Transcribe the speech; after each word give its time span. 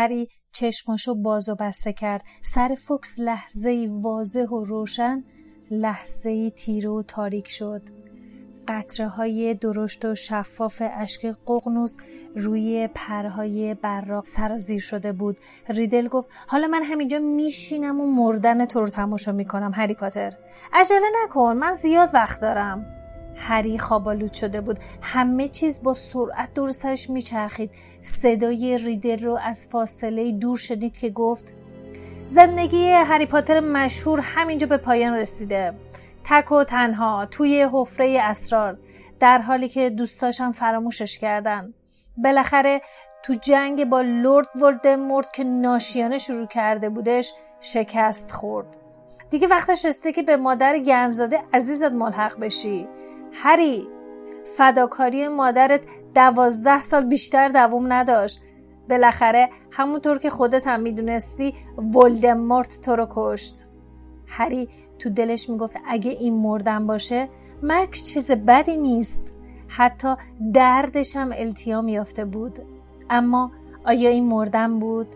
هری 0.00 0.28
چشماشو 0.52 1.14
باز 1.14 1.48
و 1.48 1.54
بسته 1.54 1.92
کرد. 1.92 2.22
سر 2.42 2.76
فوکس 2.88 3.18
لحظه 3.18 3.88
واضح 3.90 4.46
و 4.48 4.64
روشن 4.64 5.24
لحظه 5.70 6.50
تیره 6.50 6.88
و 6.88 7.02
تاریک 7.02 7.48
شد. 7.48 7.82
قطره 8.68 9.08
های 9.08 9.54
درشت 9.54 10.04
و 10.04 10.14
شفاف 10.14 10.82
اشک 10.94 11.26
ققنوس 11.26 11.92
روی 12.34 12.88
پرهای 12.94 13.74
براق 13.74 14.24
سرازیر 14.24 14.80
شده 14.80 15.12
بود. 15.12 15.40
ریدل 15.68 16.08
گفت 16.08 16.28
حالا 16.46 16.66
من 16.66 16.82
همینجا 16.82 17.18
میشینم 17.18 18.00
و 18.00 18.06
مردن 18.06 18.66
تو 18.66 18.80
رو 18.80 18.88
تماشا 18.88 19.32
می‌کنم 19.32 19.72
هری 19.74 19.94
پاتر. 19.94 20.32
عجله 20.72 21.06
نکن 21.24 21.56
من 21.56 21.72
زیاد 21.74 22.10
وقت 22.14 22.40
دارم. 22.40 22.99
هری 23.36 23.78
خوابالود 23.78 24.32
شده 24.32 24.60
بود. 24.60 24.78
همه 25.02 25.48
چیز 25.48 25.82
با 25.82 25.94
سرعت 25.94 26.54
دور 26.54 26.72
سرش 26.72 27.10
میچرخید. 27.10 27.70
صدای 28.02 28.78
ریدل 28.78 29.24
رو 29.24 29.38
از 29.42 29.68
فاصله 29.72 30.32
دور 30.32 30.56
شدید 30.56 30.96
که 30.96 31.10
گفت 31.10 31.54
زندگی 32.26 32.90
هری 32.90 33.26
پاتر 33.26 33.60
مشهور 33.60 34.20
همینجا 34.20 34.66
به 34.66 34.76
پایان 34.76 35.14
رسیده. 35.14 35.74
تک 36.24 36.52
و 36.52 36.64
تنها 36.64 37.26
توی 37.26 37.68
حفره 37.72 38.18
اسرار 38.22 38.78
در 39.20 39.38
حالی 39.38 39.68
که 39.68 39.90
دوستاشم 39.90 40.52
فراموشش 40.52 41.18
کردن. 41.18 41.74
بالاخره 42.16 42.80
تو 43.22 43.34
جنگ 43.34 43.84
با 43.84 44.00
لورد 44.00 44.62
ولدمورت 44.62 45.32
که 45.32 45.44
ناشیانه 45.44 46.18
شروع 46.18 46.46
کرده 46.46 46.88
بودش 46.88 47.32
شکست 47.60 48.30
خورد. 48.30 48.76
دیگه 49.30 49.48
وقتش 49.48 49.84
رسیده 49.84 50.12
که 50.12 50.22
به 50.22 50.36
مادر 50.36 50.78
گنزاده 50.78 51.42
عزیزت 51.52 51.92
ملحق 51.92 52.40
بشی. 52.40 52.88
هری 53.32 53.88
فداکاری 54.44 55.28
مادرت 55.28 55.80
دوازده 56.14 56.82
سال 56.82 57.04
بیشتر 57.04 57.48
دووم 57.48 57.92
نداشت. 57.92 58.40
بالاخره 58.90 59.48
همونطور 59.70 60.18
که 60.18 60.30
خودت 60.30 60.66
هم 60.66 60.80
می‌دونستی 60.80 61.54
ولدمورت 61.94 62.80
تو 62.80 62.96
رو 62.96 63.06
کشت. 63.10 63.66
هری 64.26 64.68
تو 64.98 65.10
دلش 65.10 65.50
می‌گفت 65.50 65.76
اگه 65.86 66.10
این 66.10 66.34
مردن 66.34 66.86
باشه 66.86 67.28
مرگ 67.62 67.92
چیز 67.92 68.30
بدی 68.30 68.76
نیست. 68.76 69.34
حتی 69.68 70.14
دردش 70.54 71.16
هم 71.16 71.32
التیام 71.34 71.88
یافته 71.88 72.24
بود. 72.24 72.58
اما 73.10 73.52
آیا 73.84 74.10
این 74.10 74.24
مردن 74.26 74.78
بود؟ 74.78 75.06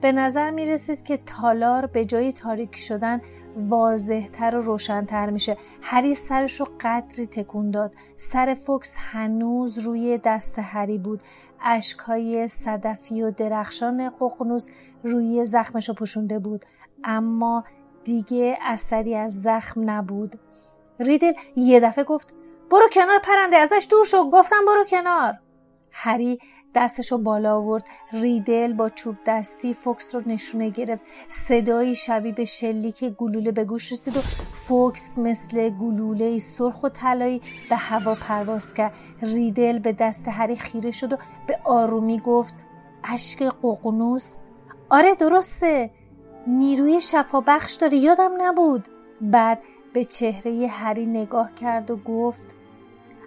به 0.00 0.12
نظر 0.12 0.50
می 0.50 0.66
رسید 0.66 1.04
که 1.04 1.16
تالار 1.16 1.86
به 1.86 2.04
جای 2.04 2.32
تاریک 2.32 2.76
شدن 2.76 3.20
واضحتر 3.56 4.56
و 4.56 4.60
روشنتر 4.60 5.30
میشه. 5.30 5.56
هری 5.82 6.14
سرش 6.14 6.60
رو 6.60 6.66
قدری 6.80 7.26
تکون 7.26 7.70
داد. 7.70 7.94
سر 8.16 8.54
فوکس 8.54 8.94
هنوز 8.96 9.78
روی 9.78 10.18
دست 10.18 10.58
هری 10.58 10.98
بود. 10.98 11.22
اشکهای 11.64 12.48
صدفی 12.48 13.22
و 13.22 13.30
درخشان 13.30 14.10
ققنوس 14.10 14.68
روی 15.04 15.44
زخمش 15.44 15.88
رو 15.88 15.94
پوشونده 15.94 16.38
بود. 16.38 16.64
اما 17.04 17.64
دیگه 18.04 18.58
اثری 18.62 19.14
از 19.14 19.42
زخم 19.42 19.90
نبود. 19.90 20.38
ریدل 21.00 21.32
یه 21.56 21.80
دفعه 21.80 22.04
گفت 22.04 22.34
برو 22.70 22.88
کنار 22.92 23.18
پرنده 23.18 23.56
ازش 23.56 23.86
دور 23.90 24.04
شو. 24.04 24.30
گفتم 24.30 24.64
برو 24.66 24.84
کنار. 24.84 25.34
هری 25.92 26.38
دستشو 26.74 27.18
بالا 27.18 27.56
آورد. 27.56 27.84
ریدل 28.12 28.72
با 28.72 28.88
چوب 28.88 29.16
دستی 29.26 29.74
فوکس 29.74 30.14
رو 30.14 30.22
نشونه 30.26 30.70
گرفت. 30.70 31.02
صدایی 31.28 31.94
شبیه 31.94 32.32
به 32.32 32.44
شلیک 32.44 33.04
گلوله 33.04 33.52
به 33.52 33.64
گوش 33.64 33.92
رسید 33.92 34.16
و 34.16 34.20
فوکس 34.52 35.18
مثل 35.18 35.68
گلوله 35.68 36.38
سرخ 36.38 36.82
و 36.82 36.88
طلایی 36.88 37.42
به 37.70 37.76
هوا 37.76 38.14
پرواز 38.14 38.74
کرد. 38.74 38.94
ریدل 39.22 39.78
به 39.78 39.92
دست 39.92 40.28
هری 40.28 40.56
خیره 40.56 40.90
شد 40.90 41.12
و 41.12 41.16
به 41.46 41.58
آرومی 41.64 42.20
گفت 42.20 42.66
اشک 43.04 43.42
ققنوس؟ 43.42 44.34
آره 44.90 45.14
درسته. 45.14 45.90
نیروی 46.46 47.00
شفابخش 47.00 47.74
داری 47.74 47.96
یادم 47.96 48.30
نبود. 48.38 48.88
بعد 49.20 49.62
به 49.92 50.04
چهره 50.04 50.66
هری 50.66 51.06
نگاه 51.06 51.54
کرد 51.54 51.90
و 51.90 51.96
گفت 51.96 52.54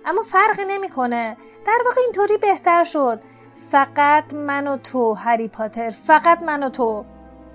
اما 0.05 0.23
فرقی 0.23 0.63
نمی‌کنه. 0.67 1.37
در 1.65 1.79
واقع 1.85 2.01
اینطوری 2.05 2.37
بهتر 2.37 2.83
شد. 2.83 3.19
فقط 3.55 4.33
من 4.33 4.67
و 4.67 4.77
تو 4.77 5.13
هری 5.13 5.47
پاتر 5.47 5.89
فقط 5.89 6.43
من 6.43 6.63
و 6.63 6.69
تو. 6.69 7.05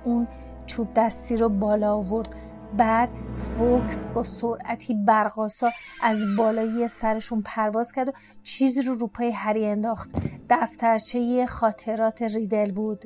اون 0.04 0.28
چوب 0.66 0.88
دستی 0.94 1.36
رو 1.36 1.48
بالا 1.48 1.94
آورد 1.94 2.34
بعد 2.76 3.08
فوکس 3.34 4.08
با 4.08 4.22
سرعتی 4.22 4.94
برقاسا 4.94 5.70
از 6.02 6.18
بالایی 6.36 6.88
سرشون 6.88 7.42
پرواز 7.42 7.92
کرد 7.92 8.08
و 8.08 8.12
چیزی 8.42 8.82
رو 8.82 8.94
رو 8.94 9.06
پای 9.06 9.30
هری 9.30 9.66
انداخت. 9.66 10.10
دفترچه 10.50 11.46
خاطرات 11.46 12.22
ریدل 12.22 12.72
بود. 12.72 13.04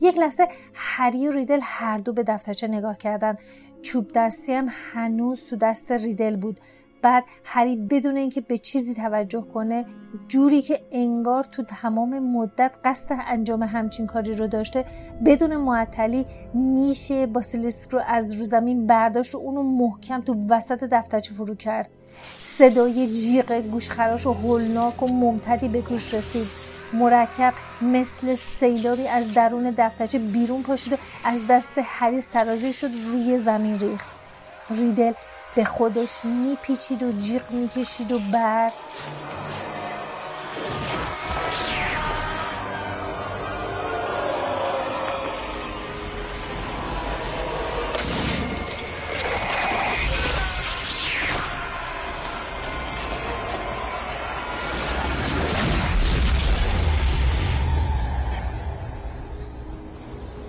یک 0.00 0.18
لحظه 0.18 0.48
هری 0.74 1.28
و 1.28 1.32
ریدل 1.32 1.60
هر 1.62 1.98
دو 1.98 2.12
به 2.12 2.22
دفترچه 2.22 2.68
نگاه 2.68 2.98
کردن. 2.98 3.36
چوب 3.82 4.10
دستی 4.14 4.52
هم 4.52 4.66
هنوز 4.92 5.46
تو 5.46 5.56
دست 5.56 5.92
ریدل 5.92 6.36
بود. 6.36 6.60
بعد 7.02 7.24
هری 7.44 7.76
بدون 7.76 8.16
اینکه 8.16 8.40
به 8.40 8.58
چیزی 8.58 8.94
توجه 8.94 9.46
کنه 9.54 9.84
جوری 10.28 10.62
که 10.62 10.80
انگار 10.92 11.44
تو 11.44 11.62
تمام 11.62 12.18
مدت 12.18 12.72
قصد 12.84 13.14
انجام 13.26 13.62
همچین 13.62 14.06
کاری 14.06 14.34
رو 14.34 14.46
داشته 14.46 14.84
بدون 15.26 15.56
معطلی 15.56 16.26
نیش 16.54 17.12
باسیلیسک 17.12 17.90
رو 17.90 18.00
از 18.06 18.32
رو 18.32 18.44
زمین 18.44 18.86
برداشت 18.86 19.34
و 19.34 19.38
اونو 19.38 19.62
محکم 19.62 20.20
تو 20.20 20.36
وسط 20.50 20.84
دفترچه 20.84 21.34
فرو 21.34 21.54
کرد. 21.54 21.88
صدای 22.38 23.12
جیغ 23.12 23.52
گوشخراش 23.52 24.26
و 24.26 24.32
هولناک 24.32 25.02
و 25.02 25.06
ممتدی 25.06 25.68
به 25.68 25.80
گوش 25.80 26.14
رسید. 26.14 26.46
مرکب 26.92 27.54
مثل 27.82 28.34
سیلابی 28.34 29.08
از 29.08 29.34
درون 29.34 29.74
دفترچه 29.78 30.18
بیرون 30.18 30.62
پاشید 30.62 30.92
و 30.92 30.96
از 31.24 31.46
دست 31.46 31.72
هری 31.84 32.20
سرازیر 32.20 32.72
شد 32.72 32.90
روی 33.06 33.38
زمین 33.38 33.78
ریخت. 33.78 34.08
ریدل 34.70 35.12
به 35.54 35.64
خودش 35.64 36.24
میپیچید 36.24 37.02
و 37.02 37.12
جیغ 37.12 37.50
می‌کشید 37.50 38.12
و 38.12 38.18
بعد 38.32 38.72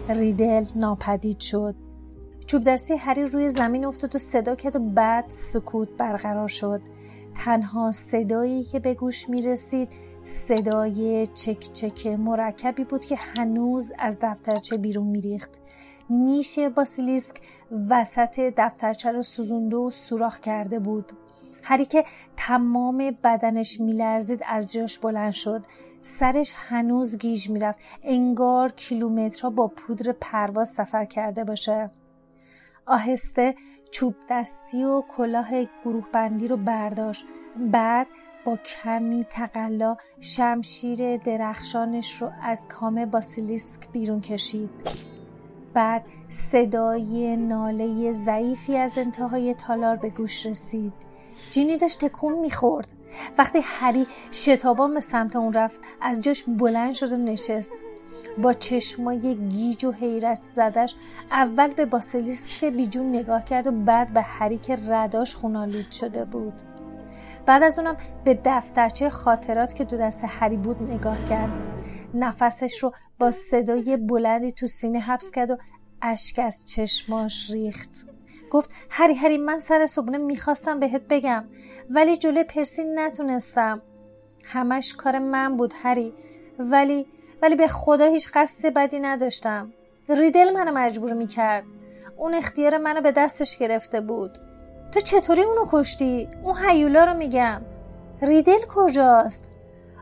ریدل 0.09 0.65
ناپدید 0.75 1.39
شد. 1.39 1.82
چوب 2.47 2.63
دستی 2.63 2.95
هری 2.95 3.25
روی 3.25 3.49
زمین 3.49 3.85
افتاد 3.85 4.15
و 4.15 4.17
صدا 4.17 4.55
کرد 4.55 4.75
و 4.75 4.79
بعد 4.79 5.25
سکوت 5.29 5.89
برقرار 5.97 6.47
شد. 6.47 6.81
تنها 7.45 7.91
صدایی 7.91 8.63
که 8.63 8.79
به 8.79 8.93
گوش 8.93 9.29
می 9.29 9.41
رسید 9.41 9.89
صدای 10.23 11.27
چک 11.27 11.59
چک 11.59 12.07
مرکبی 12.07 12.83
بود 12.83 13.05
که 13.05 13.15
هنوز 13.15 13.91
از 13.99 14.19
دفترچه 14.21 14.77
بیرون 14.77 15.07
میریخت. 15.07 15.51
نیش 16.09 16.59
باسیلیسک 16.59 17.41
وسط 17.89 18.39
دفترچه 18.57 19.11
رو 19.11 19.21
سوزونده 19.21 19.75
و 19.75 19.91
سوراخ 19.91 20.39
کرده 20.39 20.79
بود. 20.79 21.11
هری 21.63 21.85
که 21.85 22.03
تمام 22.37 23.17
بدنش 23.23 23.79
میلرزید 23.79 24.41
از 24.47 24.73
جاش 24.73 24.99
بلند 24.99 25.31
شد. 25.31 25.65
سرش 26.01 26.53
هنوز 26.55 27.17
گیج 27.17 27.49
می‌رفت. 27.49 27.79
انگار 28.03 28.71
کیلومترها 28.71 29.49
با 29.49 29.67
پودر 29.67 30.11
پرواز 30.21 30.69
سفر 30.69 31.05
کرده 31.05 31.43
باشه. 31.43 31.91
آهسته 32.85 33.55
چوب 33.91 34.15
دستی 34.29 34.83
و 34.83 35.01
کلاه 35.01 35.49
گروه 35.83 36.07
بندی 36.11 36.47
رو 36.47 36.57
برداشت. 36.57 37.25
بعد 37.71 38.07
با 38.45 38.57
کمی 38.57 39.25
تقلا 39.29 39.97
شمشیر 40.19 41.17
درخشانش 41.17 42.21
رو 42.21 42.31
از 42.41 42.67
کام 42.67 43.05
باسیلیسک 43.05 43.91
بیرون 43.91 44.21
کشید. 44.21 44.71
بعد 45.73 46.05
صدای 46.29 47.37
ناله 47.37 48.11
ضعیفی 48.11 48.77
از 48.77 48.97
انتهای 48.97 49.53
تالار 49.53 49.95
به 49.95 50.09
گوش 50.09 50.45
رسید. 50.45 50.93
جینی 51.51 51.77
داشت 51.77 52.05
تکون 52.05 52.39
می‌خورد. 52.39 52.87
وقتی 53.37 53.59
هری 53.63 54.07
شتابان 54.31 54.93
به 54.93 54.99
سمت 54.99 55.35
اون 55.35 55.53
رفت 55.53 55.81
از 56.01 56.21
جاش 56.21 56.43
بلند 56.43 56.93
شد 56.93 57.11
و 57.11 57.17
نشست. 57.17 57.73
با 58.37 58.53
چشمای 58.53 59.35
گیج 59.35 59.85
و 59.85 59.91
حیرت 59.91 60.41
زدش 60.43 60.95
اول 61.31 61.73
به 61.73 61.85
باسیلیسک 61.85 62.65
بیجون 62.65 63.09
نگاه 63.09 63.45
کرد 63.45 63.67
و 63.67 63.71
بعد 63.71 64.13
به 64.13 64.21
هری 64.21 64.57
که 64.57 64.75
رداش 64.87 65.35
خونالود 65.35 65.91
شده 65.91 66.25
بود. 66.25 66.53
بعد 67.45 67.63
از 67.63 67.79
اونم 67.79 67.97
به 68.23 68.39
دفترچه 68.45 69.09
خاطرات 69.09 69.75
که 69.75 69.83
دو 69.83 69.97
دست 69.97 70.23
هری 70.27 70.57
بود 70.57 70.83
نگاه 70.83 71.25
کرد. 71.25 71.61
نفسش 72.13 72.83
رو 72.83 72.91
با 73.19 73.31
صدای 73.31 73.97
بلندی 73.97 74.51
تو 74.51 74.67
سینه 74.67 74.99
حبس 74.99 75.31
کرد 75.31 75.51
و 75.51 75.57
اشک 76.01 76.39
از 76.39 76.65
چشماش 76.69 77.51
ریخت. 77.51 78.05
گفت 78.51 78.69
هری 78.89 79.13
هری 79.13 79.37
من 79.37 79.59
سر 79.59 79.85
صبحونه 79.85 80.17
می‌خواستم 80.17 80.79
بهت 80.79 81.01
بگم 81.09 81.45
ولی 81.89 82.17
جلوی 82.17 82.43
پرسی 82.43 82.83
نتونستم. 82.95 83.81
همش 84.45 84.93
کار 84.93 85.19
من 85.19 85.57
بود 85.57 85.73
هری. 85.83 86.13
ولی 86.59 87.05
ولی 87.43 87.55
به 87.55 87.67
خدا 87.67 88.05
هیچ 88.05 88.29
قصد 88.33 88.73
بدی 88.73 88.99
نداشتم. 88.99 89.73
ریدل 90.09 90.53
منو 90.53 90.71
مجبور 90.71 91.13
می‌کرد. 91.13 91.63
اون 92.17 92.33
اختیار 92.33 92.77
منو 92.77 93.01
به 93.01 93.11
دستش 93.11 93.57
گرفته 93.57 94.01
بود. 94.01 94.37
تو 94.91 94.99
چطوری 94.99 95.41
اونو 95.41 95.65
کشتی؟ 95.71 96.29
اون 96.43 96.55
حیولا 96.55 97.03
رو 97.03 97.13
میگم. 97.13 97.61
ریدل 98.21 98.59
کجاست؟ 98.69 99.49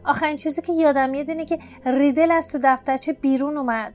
آخرین 0.05 0.35
چیزی 0.35 0.61
که 0.61 0.73
یادم 0.73 1.09
میاد 1.09 1.29
اینه 1.29 1.45
که 1.45 1.57
ریدل 1.85 2.31
از 2.31 2.47
تو 2.47 2.59
دفترچه 2.63 3.13
بیرون 3.13 3.57
اومد. 3.57 3.93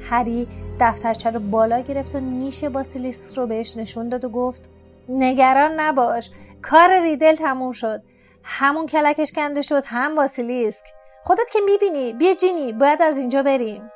هری 0.00 0.48
دفترچه 0.80 1.30
رو 1.30 1.40
بالا 1.40 1.80
گرفت 1.80 2.14
و 2.14 2.20
نیش 2.20 2.64
باسیلیسک 2.64 3.38
رو 3.38 3.46
بهش 3.46 3.76
نشون 3.76 4.08
داد 4.08 4.24
و 4.24 4.28
گفت 4.28 4.70
نگران 5.08 5.80
نباش. 5.80 6.30
کار 6.62 7.00
ریدل 7.00 7.34
تموم 7.34 7.72
شد. 7.72 8.02
همون 8.42 8.86
کلکش 8.86 9.32
کنده 9.32 9.62
شد 9.62 9.82
هم 9.86 10.14
باسیلیسک 10.14 10.84
خودت 11.26 11.50
که 11.52 11.58
می‌بینی 11.66 12.12
بیا 12.12 12.34
جینی 12.34 12.72
باید 12.72 13.02
از 13.02 13.18
اینجا 13.18 13.42
بریم. 13.42 13.90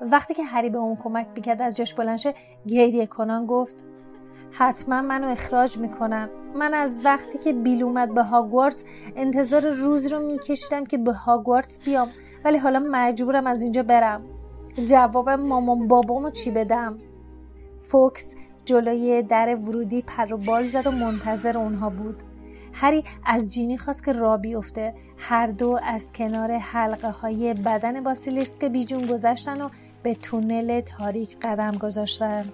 وقتی 0.00 0.34
که 0.34 0.44
هری 0.44 0.70
به 0.70 0.78
اون 0.78 0.96
کمک 0.96 1.26
می‌کرد 1.36 1.62
از 1.62 1.76
جاش 1.76 1.94
بلنشه 1.94 2.34
گریه 2.66 3.06
کنان 3.06 3.46
گفت 3.46 3.84
حتما 4.50 5.02
منو 5.02 5.28
اخراج 5.28 5.78
می‌کنن. 5.78 6.28
من 6.54 6.74
از 6.74 7.00
وقتی 7.04 7.38
که 7.38 7.52
بیل 7.52 7.82
اومد 7.82 8.14
به 8.14 8.22
هاگوارتس 8.22 8.84
انتظار 9.16 9.70
روزی 9.70 10.08
رو 10.08 10.18
میکشیدم 10.18 10.84
که 10.84 10.98
به 10.98 11.12
هاگوارتس 11.12 11.80
بیام. 11.84 12.10
ولی 12.44 12.58
حالا 12.58 12.86
مجبورم 12.90 13.46
از 13.46 13.62
اینجا 13.62 13.82
برم. 13.82 14.24
جواب 14.84 15.30
مامان 15.30 15.88
بابامو 15.88 16.30
چی 16.30 16.50
بدم؟ 16.50 16.98
فوکس 17.78 18.34
جلوی 18.64 19.22
در 19.22 19.56
ورودی 19.56 20.02
پر 20.02 20.32
و 20.32 20.36
بال 20.36 20.66
زد 20.66 20.86
و 20.86 20.90
منتظر 20.90 21.58
اونها 21.58 21.90
بود. 21.90 22.22
هری 22.74 23.04
از 23.24 23.54
جینی 23.54 23.78
خواست 23.78 24.04
که 24.04 24.12
را 24.12 24.36
بیفته. 24.36 24.94
هر 25.18 25.46
دو 25.46 25.78
از 25.84 26.12
کنار 26.12 26.52
حلقه 26.52 27.10
های 27.10 27.54
بدن 27.54 28.04
باسیلیسک 28.04 28.64
بیجون 28.64 29.06
گذشتن 29.06 29.60
و 29.60 29.68
به 30.02 30.14
تونل 30.14 30.80
تاریک 30.80 31.36
قدم 31.42 31.72
گذاشتن. 31.72 32.52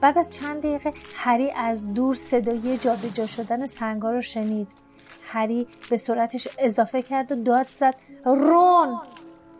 بعد 0.00 0.18
از 0.18 0.30
چند 0.30 0.58
دقیقه 0.58 0.92
هری 1.14 1.50
از 1.50 1.94
دور 1.94 2.14
صدای 2.14 2.76
جابجا 2.76 3.26
شدن 3.26 3.66
سنگا 3.66 4.10
رو 4.10 4.20
شنید. 4.20 4.68
هری 5.22 5.66
به 5.90 5.96
سرعتش 5.96 6.48
اضافه 6.58 7.02
کرد 7.02 7.32
و 7.32 7.34
داد 7.42 7.68
زد 7.68 7.94
رون! 8.24 9.00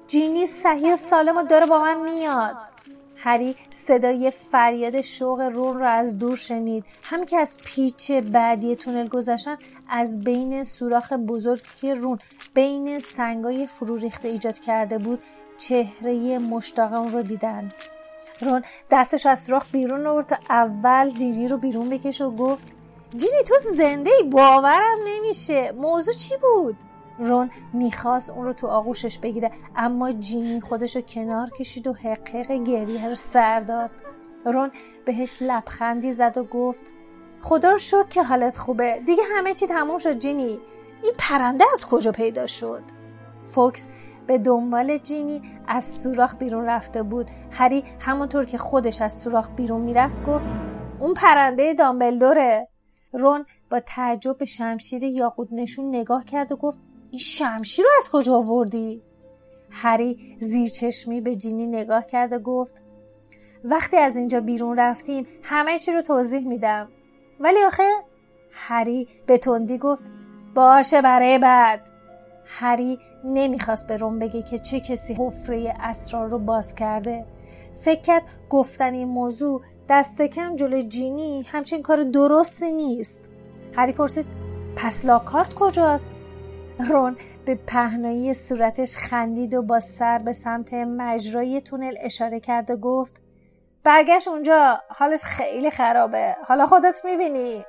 جینی 0.06 0.46
صحیح 0.46 0.92
و 0.92 0.96
سالم 0.96 1.36
و 1.36 1.42
داره 1.42 1.66
با 1.66 1.78
من 1.78 2.00
میاد. 2.00 2.75
هری 3.16 3.56
صدای 3.70 4.30
فریاد 4.30 5.00
شوق 5.00 5.40
رون 5.40 5.78
را 5.78 5.90
از 5.90 6.18
دور 6.18 6.36
شنید. 6.36 6.84
هم 7.02 7.24
که 7.24 7.36
از 7.36 7.56
پیچ 7.64 8.10
بعدی 8.10 8.76
تونل 8.76 9.08
گذشتن 9.08 9.56
از 9.88 10.24
بین 10.24 10.64
سوراخ 10.64 11.12
بزرگی 11.12 11.68
که 11.80 11.94
رون 11.94 12.18
بین 12.54 12.98
سنگای 12.98 13.66
فرو 13.66 13.96
ریخته 13.96 14.28
ایجاد 14.28 14.58
کرده 14.58 14.98
بود 14.98 15.22
چهره 15.56 16.38
مشتاق 16.38 16.92
اون 16.92 17.12
رو 17.12 17.22
دیدن. 17.22 17.72
رون 18.40 18.62
دستش 18.90 19.26
از 19.26 19.44
سوراخ 19.44 19.66
بیرون 19.72 20.06
آورد 20.06 20.40
اول 20.50 21.10
جینی 21.10 21.48
رو 21.48 21.58
بیرون 21.58 21.88
بکشه 21.88 22.24
و 22.24 22.30
گفت 22.30 22.64
جینی 23.16 23.42
تو 23.48 23.54
زنده 23.76 24.10
ای 24.10 24.28
باورم 24.28 24.98
نمیشه. 25.06 25.72
موضوع 25.72 26.14
چی 26.14 26.34
بود؟ 26.36 26.76
رون 27.18 27.50
می‌خواست 27.72 28.30
اون 28.30 28.44
رو 28.44 28.52
تو 28.52 28.66
آغوشش 28.66 29.18
بگیره 29.18 29.50
اما 29.76 30.12
جینی 30.12 30.60
خودش 30.60 30.96
رو 30.96 31.02
کنار 31.02 31.50
کشید 31.50 31.86
و 31.86 31.92
حقیق 31.92 32.52
گریه 32.52 33.08
رو 33.08 33.14
سر 33.14 33.60
داد. 33.60 33.90
رون 34.44 34.70
بهش 35.04 35.38
لبخندی 35.40 36.12
زد 36.12 36.38
و 36.38 36.44
گفت 36.44 36.92
خدا 37.40 37.70
رو 37.70 37.78
شکر 37.78 38.08
که 38.08 38.22
حالت 38.22 38.56
خوبه. 38.56 39.00
دیگه 39.06 39.22
همه 39.36 39.54
چی 39.54 39.66
تموم 39.66 39.98
شد 39.98 40.18
جینی 40.18 40.58
این 41.02 41.12
پرنده 41.18 41.64
از 41.72 41.86
کجا 41.86 42.12
پیدا 42.12 42.46
شد؟ 42.46 42.82
فوکس 43.44 43.88
به 44.26 44.38
دنبال 44.38 44.98
جینی 44.98 45.42
از 45.66 45.84
سوراخ 45.84 46.36
بیرون 46.36 46.64
رفته 46.64 47.02
بود. 47.02 47.30
هری 47.50 47.82
همونطور 48.00 48.44
که 48.44 48.58
خودش 48.58 49.02
از 49.02 49.12
سوراخ 49.12 49.50
بیرون 49.56 49.80
می‌رفت 49.80 50.24
گفت 50.24 50.46
اون 51.00 51.14
پرنده 51.14 51.74
دامبلدوره. 51.74 52.68
رون 53.12 53.46
با 53.70 53.80
تعجب 53.80 54.38
به 54.38 54.44
شمشیر 54.44 55.04
یاقوت 55.04 55.48
نشون 55.52 55.88
نگاه 55.88 56.24
کرد 56.24 56.52
و 56.52 56.56
گفت 56.56 56.78
این 57.16 57.22
شمشیر 57.22 57.84
رو 57.84 57.90
از 57.98 58.10
کجا 58.10 58.34
آوردی؟ 58.34 59.02
هری 59.70 60.36
زیر 60.40 60.68
چشمی 60.68 61.20
به 61.20 61.36
جینی 61.36 61.66
نگاه 61.66 62.06
کرد 62.06 62.32
و 62.32 62.38
گفت 62.38 62.82
وقتی 63.64 63.96
از 63.96 64.16
اینجا 64.16 64.40
بیرون 64.40 64.78
رفتیم 64.78 65.26
همه 65.42 65.78
چی 65.78 65.92
رو 65.92 66.02
توضیح 66.02 66.48
میدم. 66.48 66.88
ولی 67.40 67.56
آخه؟ 67.66 67.88
هری 68.50 69.08
به 69.26 69.38
تندی 69.38 69.78
گفت 69.78 70.04
باشه 70.54 71.02
برای 71.02 71.38
بعد. 71.38 71.90
هری 72.44 72.98
نمی‌خواست 73.24 73.86
به 73.86 73.96
روم 73.96 74.18
بگه 74.18 74.42
که 74.42 74.58
چه 74.58 74.80
کسی 74.80 75.14
حفره 75.14 75.74
اسرار 75.80 76.28
رو 76.28 76.38
باز 76.38 76.74
کرده. 76.74 77.26
فکر 77.72 78.00
کرد 78.00 78.22
گفتن 78.50 78.94
این 78.94 79.08
موضوع 79.08 79.62
دست 79.88 80.22
کم 80.22 80.56
جلوی 80.56 80.82
جینی 80.82 81.42
همچین 81.42 81.82
کار 81.82 82.02
درستی 82.02 82.72
نیست. 82.72 83.24
هری 83.76 83.92
پرسید 83.92 84.26
پس 84.76 85.04
لاکارت 85.04 85.54
کجاست؟ 85.54 86.15
رون 86.78 87.16
به 87.44 87.54
پهنایی 87.54 88.34
صورتش 88.34 88.96
خندید 88.96 89.54
و 89.54 89.62
با 89.62 89.80
سر 89.80 90.18
به 90.18 90.32
سمت 90.32 90.74
مجرای 90.74 91.60
تونل 91.60 91.94
اشاره 92.00 92.40
کرد 92.40 92.70
و 92.70 92.76
گفت 92.76 93.20
برگشت 93.84 94.28
اونجا 94.28 94.80
حالش 94.88 95.24
خیلی 95.24 95.70
خرابه. 95.70 96.36
حالا 96.46 96.66
خودت 96.66 97.00
می‌بینی. 97.04 97.64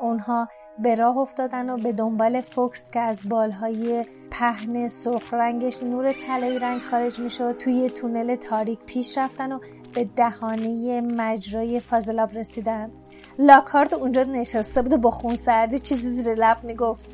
اونها 0.00 0.48
به 0.78 0.94
راه 0.94 1.18
افتادن 1.18 1.70
و 1.70 1.76
به 1.76 1.92
دنبال 1.92 2.40
فوکس 2.40 2.90
که 2.90 3.00
از 3.00 3.20
بالهای 3.28 4.06
پهن 4.30 4.88
سرخ 4.88 5.34
رنگش 5.34 5.82
نور 5.82 6.12
طلایی 6.12 6.58
رنگ 6.58 6.80
خارج 6.80 7.20
می‌شد 7.20 7.52
توی 7.52 7.90
تونل 7.90 8.36
تاریک 8.36 8.78
پیش 8.86 9.18
رفتن 9.18 9.52
و 9.52 9.58
به 9.94 10.04
دهانه 10.04 11.00
مجرای 11.00 11.80
فاضلاب 11.80 12.34
رسیدن. 12.34 12.90
لاکارت 13.38 13.94
اونجا 13.94 14.22
نشسته 14.22 14.82
بود 14.82 14.92
و 14.92 14.98
با 14.98 15.10
خون 15.10 15.36
سردی 15.36 15.78
چیزی 15.78 16.10
زیر 16.10 16.34
لب 16.34 16.64
می‌گفت. 16.64 17.04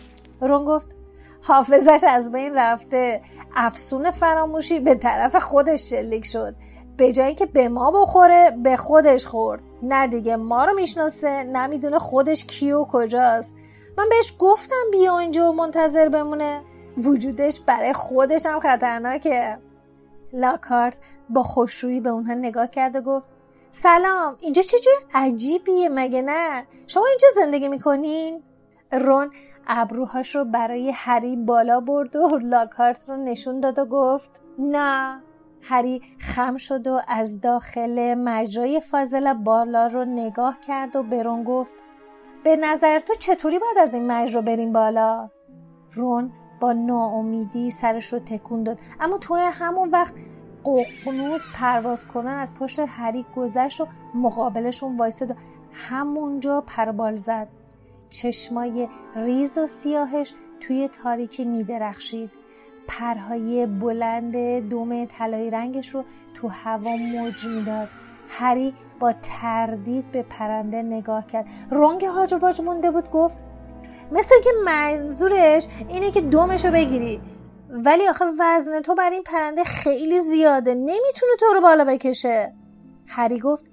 رون 0.40 0.64
گفت 0.64 0.99
حافظش 1.42 2.04
از 2.08 2.32
بین 2.32 2.54
رفته. 2.54 3.22
افسون 3.56 4.10
فراموشی 4.10 4.80
به 4.80 4.94
طرف 4.94 5.36
خودش 5.36 5.90
شلیک 5.90 6.26
شد. 6.26 6.54
به 6.96 7.12
جایی 7.12 7.34
که 7.34 7.46
به 7.46 7.68
ما 7.68 7.90
بخوره 7.90 8.50
به 8.62 8.76
خودش 8.76 9.26
خورد. 9.26 9.62
نه 9.82 10.06
دیگه 10.06 10.36
ما 10.36 10.64
رو 10.64 10.74
می‌شناسه 10.74 11.44
نمی‌دونه 11.44 11.98
خودش 11.98 12.44
کی 12.44 12.72
و 12.72 12.84
کجاست. 12.84 13.54
من 13.98 14.08
بهش 14.08 14.34
گفتم 14.38 14.90
بیا 14.92 15.18
اینجا 15.18 15.52
و 15.52 15.54
منتظر 15.54 16.08
بمونه. 16.08 16.62
وجودش 16.98 17.60
برای 17.60 17.92
خودش 17.92 18.46
هم 18.46 18.60
خطرناکه. 18.60 19.58
لاکارت 20.32 20.96
با 21.30 21.42
خوشرویی 21.42 22.00
به 22.00 22.10
اونها 22.10 22.34
نگاه 22.34 22.66
کرد 22.66 22.96
و 22.96 23.00
گفت 23.00 23.28
سلام 23.70 24.36
اینجا 24.40 24.62
چه 24.62 24.78
جای 24.78 24.94
عجیبیه 25.14 25.88
مگه 25.88 26.22
نه؟ 26.22 26.66
شما 26.86 27.06
اینجا 27.06 27.28
زندگی 27.34 27.68
می‌کنین؟ 27.68 28.42
رون 28.92 29.30
ابروهاش 29.72 30.34
رو 30.34 30.44
برای 30.44 30.92
هری 30.94 31.36
بالا 31.36 31.80
برد 31.80 32.16
و 32.16 32.38
لاکارت 32.38 33.08
رو 33.08 33.16
نشون 33.16 33.60
داد 33.60 33.78
و 33.78 33.84
گفت 33.84 34.40
نه. 34.58 35.22
هری 35.62 36.00
خم 36.18 36.56
شد 36.56 36.86
و 36.86 37.00
از 37.08 37.40
داخل 37.40 38.14
مجرای 38.14 38.80
فاضل 38.80 39.32
بالا 39.32 39.86
رو 39.86 40.04
نگاه 40.04 40.60
کرد 40.60 40.96
و 40.96 41.02
برون 41.02 41.44
گفت 41.44 41.74
به 42.44 42.56
نظر 42.56 42.98
تو 42.98 43.14
چطوری 43.14 43.58
باید 43.58 43.78
از 43.78 43.94
این 43.94 44.12
مجرا 44.12 44.42
بریم 44.42 44.72
بالا؟ 44.72 45.30
رون 45.94 46.32
با 46.60 46.72
ناامیدی 46.72 47.70
سرش 47.70 48.12
رو 48.12 48.18
تکون 48.18 48.62
داد. 48.62 48.80
اما 49.00 49.18
تو 49.18 49.34
همون 49.34 49.90
وقت 49.90 50.14
ققنوس 50.64 51.46
پرواز 51.54 52.08
کنن 52.08 52.34
از 52.34 52.54
پشت 52.54 52.78
هری 52.78 53.26
گذشت 53.36 53.80
و 53.80 53.86
مقابلشون 54.14 54.96
وایسد 54.96 55.30
و 55.30 55.34
همونجا 55.72 56.60
پربال 56.60 57.16
زد. 57.16 57.48
چشمای 58.10 58.88
ریز 59.16 59.58
و 59.58 59.66
سیاهش 59.66 60.32
توی 60.60 60.88
تاریکی 60.88 61.44
میدرخشید. 61.44 62.30
پرهای 62.88 63.66
بلند 63.66 64.36
دوم 64.68 65.04
طلایی 65.04 65.50
رنگش 65.50 65.88
رو 65.88 66.04
تو 66.34 66.48
هوا 66.48 66.96
موج 66.96 67.46
می‌داد. 67.46 67.88
هری 68.28 68.74
با 69.00 69.12
تردید 69.12 70.10
به 70.10 70.22
پرنده 70.22 70.82
نگاه 70.82 71.26
کرد. 71.26 71.48
رنگ 71.70 72.04
هاج 72.04 72.34
و 72.60 72.62
مونده 72.62 72.90
بود 72.90 73.10
گفت 73.10 73.44
مثل 74.12 74.34
که 74.44 74.50
منظورش 74.64 75.66
اینه 75.88 76.10
که 76.10 76.20
دومش 76.20 76.64
رو 76.64 76.70
بگیری. 76.70 77.20
ولی 77.70 78.08
آخه 78.08 78.24
وزن 78.38 78.80
تو 78.80 78.94
بر 78.94 79.10
این 79.10 79.22
پرنده 79.22 79.64
خیلی 79.64 80.18
زیاده. 80.18 80.74
نمی‌تونه 80.74 81.32
تو 81.40 81.46
رو 81.54 81.60
بالا 81.60 81.84
بکشه. 81.84 82.54
هری 83.06 83.38
گفت 83.38 83.64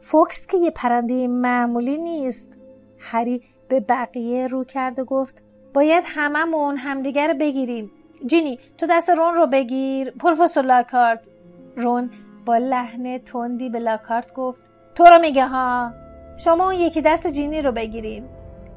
فوکس 0.00 0.46
که 0.46 0.56
یه 0.56 0.70
پرنده 0.70 1.28
معمولی 1.28 1.98
نیست. 1.98 2.58
هری 2.98 3.42
به 3.72 3.80
بقیه 3.80 4.46
رو 4.46 4.64
کرد 4.64 4.98
و 4.98 5.04
گفت 5.04 5.42
باید 5.74 6.04
هممون 6.06 6.76
همدیگر 6.76 7.28
رو 7.28 7.34
بگیریم. 7.34 7.90
جینی 8.26 8.58
تو 8.78 8.86
دست 8.90 9.10
رون 9.10 9.34
رو 9.34 9.46
بگیر. 9.46 10.10
پروفسور 10.10 10.64
لاکارت. 10.64 11.28
رون 11.76 12.10
با 12.44 12.56
لحن 12.56 13.18
تندی 13.18 13.68
به 13.68 13.78
لاکارت 13.78 14.34
گفت 14.34 14.60
تو 14.94 15.04
رو 15.04 15.18
میگه 15.18 15.46
ها 15.46 15.92
شما 16.36 16.64
اون 16.64 16.74
یکی 16.74 17.02
دست 17.02 17.26
جینی 17.26 17.62
رو 17.62 17.72
بگیریم. 17.72 18.28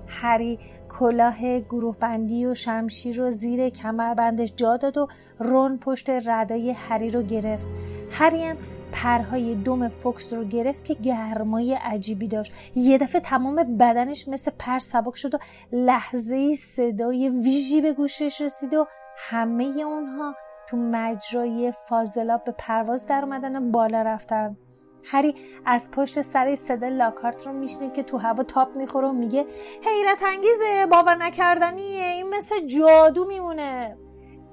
هری 0.07 0.59
کلاه 0.99 1.59
گروه 1.59 1.97
بندی 1.97 2.45
و 2.45 2.53
شمشیر 2.53 3.17
رو 3.17 3.31
زیر 3.31 3.69
کمربندش 3.69 4.53
جا 4.55 4.77
داد 4.77 4.97
و 4.97 5.07
رون 5.39 5.77
پشت 5.77 6.09
ردای 6.09 6.71
هری 6.71 7.09
رو 7.09 7.21
گرفت. 7.21 7.67
هری 8.11 8.43
هم 8.43 8.57
پرهای 8.95 9.55
دم 9.55 9.87
فوکس 9.87 10.33
رو 10.33 10.43
گرفت 10.43 10.85
که 10.85 10.93
گرمای 10.93 11.73
عجیبی 11.73 12.27
داشت. 12.27 12.53
یه 12.75 12.97
دفعه 12.97 13.21
تمام 13.21 13.77
بدنش 13.77 14.27
مثل 14.27 14.51
پر 14.59 14.79
سبک 14.79 15.15
شد 15.15 15.35
و 15.35 15.37
لحظه 15.71 16.55
صدای 16.55 17.29
ویژی 17.29 17.81
به 17.81 17.93
گوشش 17.93 18.41
رسید 18.41 18.73
و 18.73 18.87
همه 19.17 19.63
اونها 19.63 20.35
تو 20.67 20.77
مجرای 20.77 21.73
فاضلاب 21.89 22.43
به 22.43 22.51
پرواز 22.57 23.07
در 23.07 23.23
اومدن 23.23 23.55
و 23.55 23.71
بالا 23.71 24.01
رفتن. 24.01 24.57
هری 25.05 25.33
از 25.65 25.91
پشت 25.91 26.21
سر 26.21 26.55
صدا 26.55 26.87
لاکارت 26.87 27.47
رو 27.47 27.53
میشنید 27.53 27.93
که 27.93 28.03
تو 28.03 28.17
هوا 28.17 28.43
تاپ 28.43 28.75
می‌خوره 28.77 29.07
و 29.07 29.11
میگه 29.11 29.45
حیرت 29.85 30.23
انگیزه 30.23 30.85
باور 30.91 31.15
نکردنیه 31.15 32.05
این 32.05 32.29
مثل 32.29 32.67
جادو 32.67 33.25
میمونه. 33.27 33.97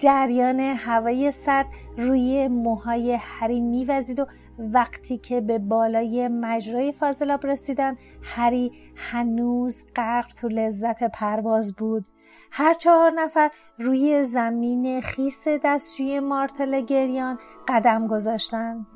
جریان 0.02 0.60
هوای 0.60 1.30
سرد 1.30 1.66
روی 1.96 2.48
موهای 2.48 3.18
هری 3.20 3.60
میوزید 3.60 4.20
و 4.20 4.26
وقتی 4.58 5.18
که 5.18 5.40
به 5.40 5.58
بالای 5.58 6.28
مجرای 6.28 6.92
فاضلاب 6.92 7.46
رسیدن 7.46 7.96
هری 8.22 8.72
هنوز 8.96 9.84
غرق 9.96 10.32
تو 10.32 10.48
لذت 10.48 11.04
پرواز 11.04 11.76
بود. 11.76 12.08
هر 12.50 12.74
چهار 12.74 13.10
نفر 13.10 13.50
روی 13.78 14.22
زمین 14.22 15.00
خیس 15.00 15.48
دستشوی 15.64 16.20
مارتل 16.20 16.80
گریان 16.80 17.38
قدم 17.68 18.06
گذاشتند 18.06 18.86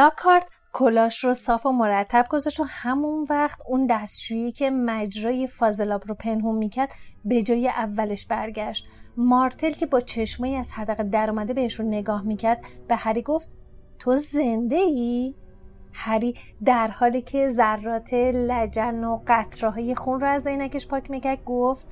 لاکارت 0.00 0.46
کلاش 0.72 1.24
رو 1.24 1.32
صاف 1.34 1.66
و 1.66 1.72
مرتب 1.72 2.26
گذاشت 2.30 2.60
و 2.60 2.64
همون 2.68 3.26
وقت 3.30 3.58
اون 3.66 3.86
دستشویی 3.86 4.52
که 4.52 4.70
مجرای 4.70 5.46
فازلاب 5.46 6.02
رو 6.06 6.14
پنهون 6.14 6.56
می‌کرد 6.56 6.92
به 7.24 7.42
جای 7.42 7.68
اولش 7.68 8.26
برگشت 8.26 8.88
مارتل 9.16 9.70
که 9.70 9.86
با 9.86 10.00
چشمایی 10.00 10.56
از 10.56 10.72
حدقه 10.72 11.28
اومده 11.28 11.54
بهشون 11.54 11.86
نگاه 11.86 12.22
می‌کرد 12.22 12.64
به 12.88 12.96
هری 12.96 13.22
گفت 13.22 13.48
تو 13.98 14.16
زنده 14.16 14.76
ای؟ 14.76 15.34
هری 15.92 16.34
در 16.64 16.88
حالی 16.88 17.22
که 17.22 17.48
ذرات 17.48 18.12
لجن 18.14 19.04
و 19.04 19.20
قطره 19.26 19.70
های 19.70 19.94
خون 19.94 20.20
رو 20.20 20.26
از 20.26 20.46
عینکش 20.46 20.88
پاک 20.88 21.10
می‌کرد 21.10 21.44
گفت 21.44 21.86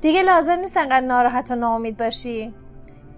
دیگه 0.00 0.22
لازم 0.22 0.58
نیست 0.58 0.76
انقدر 0.76 1.06
ناراحت 1.06 1.50
و 1.50 1.54
ناامید 1.54 1.96
باشی 1.96 2.54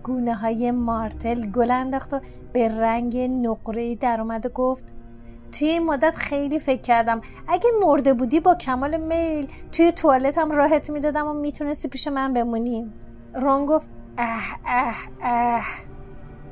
گونه 0.06 0.34
های 0.34 0.70
مارتل 0.70 1.46
گل 1.46 1.70
انداخت 1.70 2.14
و 2.14 2.20
به 2.52 2.68
رنگ 2.68 3.18
نقره 3.18 3.94
در 3.94 4.20
اومد 4.20 4.46
و 4.46 4.48
گفت 4.48 4.94
توی 5.52 5.68
این 5.68 5.86
مدت 5.86 6.14
خیلی 6.14 6.58
فکر 6.58 6.80
کردم. 6.80 7.20
اگه 7.48 7.70
مرده 7.82 8.14
بودی 8.14 8.40
با 8.40 8.54
کمال 8.54 8.96
میل 8.96 9.46
توی 9.72 9.92
توالتم 9.92 10.50
راحت 10.50 10.90
می‌دادم 10.90 11.26
و 11.26 11.32
می‌تونستی 11.32 11.88
پیش 11.88 12.08
من 12.08 12.32
بمونی. 12.32 12.92
رون 13.34 13.66
گفت 13.66 13.88
اه 14.18 14.42
اه 14.66 14.96
اه. 15.22 15.64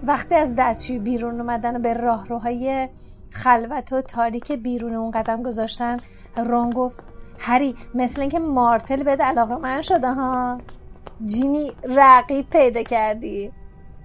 وقتی 0.02 0.34
از 0.34 0.56
دستشوی 0.58 0.98
بیرون 0.98 1.40
اومدن 1.40 1.76
و 1.76 1.78
به 1.78 1.92
راهروهای 1.92 2.88
خلوت 3.30 3.92
و 3.92 4.00
تاریک 4.00 4.52
بیرون 4.52 4.94
اون 4.94 5.10
قدم 5.10 5.42
گذاشتن 5.42 5.96
رون 6.36 6.70
گفت 6.70 6.98
هری 7.38 7.74
مثل 7.94 8.20
اینکه 8.20 8.38
مارتل 8.38 9.02
به 9.02 9.10
علاقه 9.10 9.56
من 9.56 9.82
شده 9.82 10.12
ها؟ 10.12 10.58
جینی 11.26 11.72
رقیب 11.84 12.50
پیدا 12.50 12.82
کردی. 12.82 13.52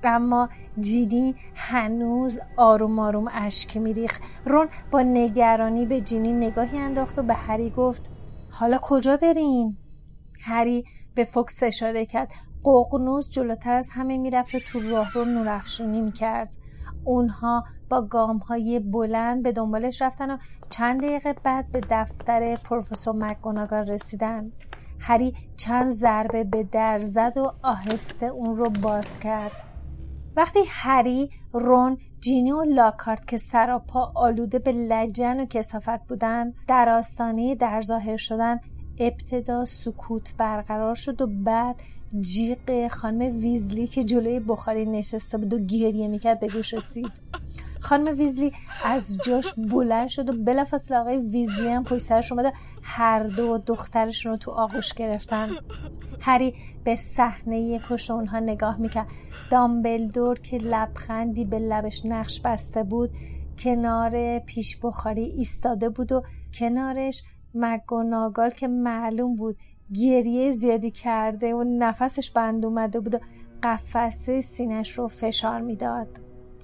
اما 0.04 0.50
جینی 0.80 1.36
هنوز 1.56 2.40
آروم 2.58 3.00
آروم 3.00 3.26
اشک 3.32 3.78
میریخ 3.78 4.20
رون 4.46 4.68
با 4.92 5.02
نگرانی 5.02 5.86
به 5.86 6.02
جینی 6.02 6.34
نگاهی 6.34 6.78
انداخت 6.78 7.20
و 7.20 7.24
به 7.24 7.34
هری 7.34 7.70
گفت 7.70 8.12
حالا 8.50 8.80
کجا 8.82 9.18
بریم؟ 9.18 9.78
هری 10.46 10.86
به 11.16 11.24
فوکس 11.24 11.64
اشاره 11.64 12.06
کرد. 12.06 12.32
ققنوس 12.66 13.30
جلوتر 13.30 13.74
از 13.74 13.90
همه 13.94 14.18
می‌رفت 14.18 14.56
و 14.56 14.60
تو 14.60 14.80
راه 14.80 15.12
رو 15.12 15.26
نورافشونی 15.26 16.02
می‌کرد. 16.02 16.50
اونها 17.04 17.64
با 17.90 18.02
گام 18.02 18.38
های 18.38 18.80
بلند 18.80 19.44
به 19.44 19.52
دنبالش 19.52 20.02
رفتن 20.02 20.32
و 20.32 20.38
چند 20.70 21.02
دقیقه 21.02 21.34
بعد 21.34 21.72
به 21.72 21.82
دفتر 21.90 22.56
پروفسور 22.56 23.16
مکگوناگال 23.16 23.88
رسیدن. 23.88 24.52
هری 25.00 25.34
چند 25.58 25.90
ضربه 25.90 26.44
به 26.44 26.64
در 26.64 27.00
زد 27.00 27.38
و 27.38 27.52
آهسته 27.64 28.26
اون 28.26 28.56
رو 28.56 28.70
باز 28.70 29.20
کرد. 29.20 29.52
وقتی 30.36 30.60
هری 30.68 31.30
رون 31.54 31.98
جینی 32.22 32.52
و 32.52 32.64
لاکارت 32.64 33.28
که 33.28 33.38
سراپا 33.38 34.12
آلوده 34.16 34.60
به 34.60 34.72
لجن 34.72 35.40
و 35.40 35.46
کسافت 35.46 36.08
بودن 36.08 36.54
در 36.68 36.90
آستانه 36.90 37.56
در 37.56 37.82
ظاهر 37.82 38.18
شدن 38.18 38.60
ابتدا 39.00 39.66
سکوت 39.66 40.34
برقرار 40.38 40.96
شد 40.96 41.22
و 41.22 41.28
بعد 41.28 41.76
جیغ 42.20 42.88
خانم 42.88 43.20
ویزلی 43.20 43.88
که 43.88 44.04
جلوی 44.04 44.40
بخاری 44.40 44.86
نشسته 44.86 45.38
بود 45.38 45.54
و 45.54 45.60
گریه 45.60 46.08
می‌کرد 46.08 46.40
به 46.40 46.48
گوش 46.48 46.74
رسید. 46.74 47.12
خانم 47.80 48.18
ویزلی 48.18 48.52
از 48.86 49.18
جاش 49.26 49.54
بلند 49.58 50.08
شد 50.08 50.30
و 50.30 50.34
بلافاصله 50.34 50.98
آقای 50.98 51.18
ویزلی 51.18 51.68
هم 51.68 51.84
پشت 51.84 52.02
سرش 52.02 52.32
اومده. 52.32 52.54
هر 52.84 53.24
دو 53.24 53.58
دخترشون 53.58 54.32
رو 54.32 54.38
تو 54.38 54.52
آغوش 54.52 54.94
گرفتن. 54.94 55.50
هری 56.20 56.54
به 56.84 56.96
صحنه 56.96 57.80
پشت 57.80 58.12
اونها 58.12 58.40
نگاه 58.40 58.78
می‌کرد. 58.78 59.08
دامبلدور 59.52 60.40
که 60.40 60.58
لبخندی 60.58 61.46
به 61.46 61.60
لبش 61.60 62.06
نقش 62.06 62.42
بسته 62.42 62.84
بود 62.84 63.10
کنار 63.60 64.40
پیش 64.40 64.78
بخاری 64.78 65.24
ایستاده 65.24 65.90
بود 65.90 66.12
و 66.12 66.24
کنارش 66.54 67.24
مگوناگال 67.54 68.50
که 68.50 68.68
معلوم 68.68 69.36
بود 69.36 69.58
گریه 69.94 70.52
زیادی 70.52 70.92
کرده 70.92 71.54
و 71.54 71.64
نفسش 71.64 72.32
بند 72.32 72.66
اومده 72.66 73.00
بود 73.00 73.16
و 73.16 73.20
قفسه 73.64 74.42
سینش 74.42 74.92
رو 74.92 75.08
فشار 75.08 75.62
می‌داد. 75.62 76.08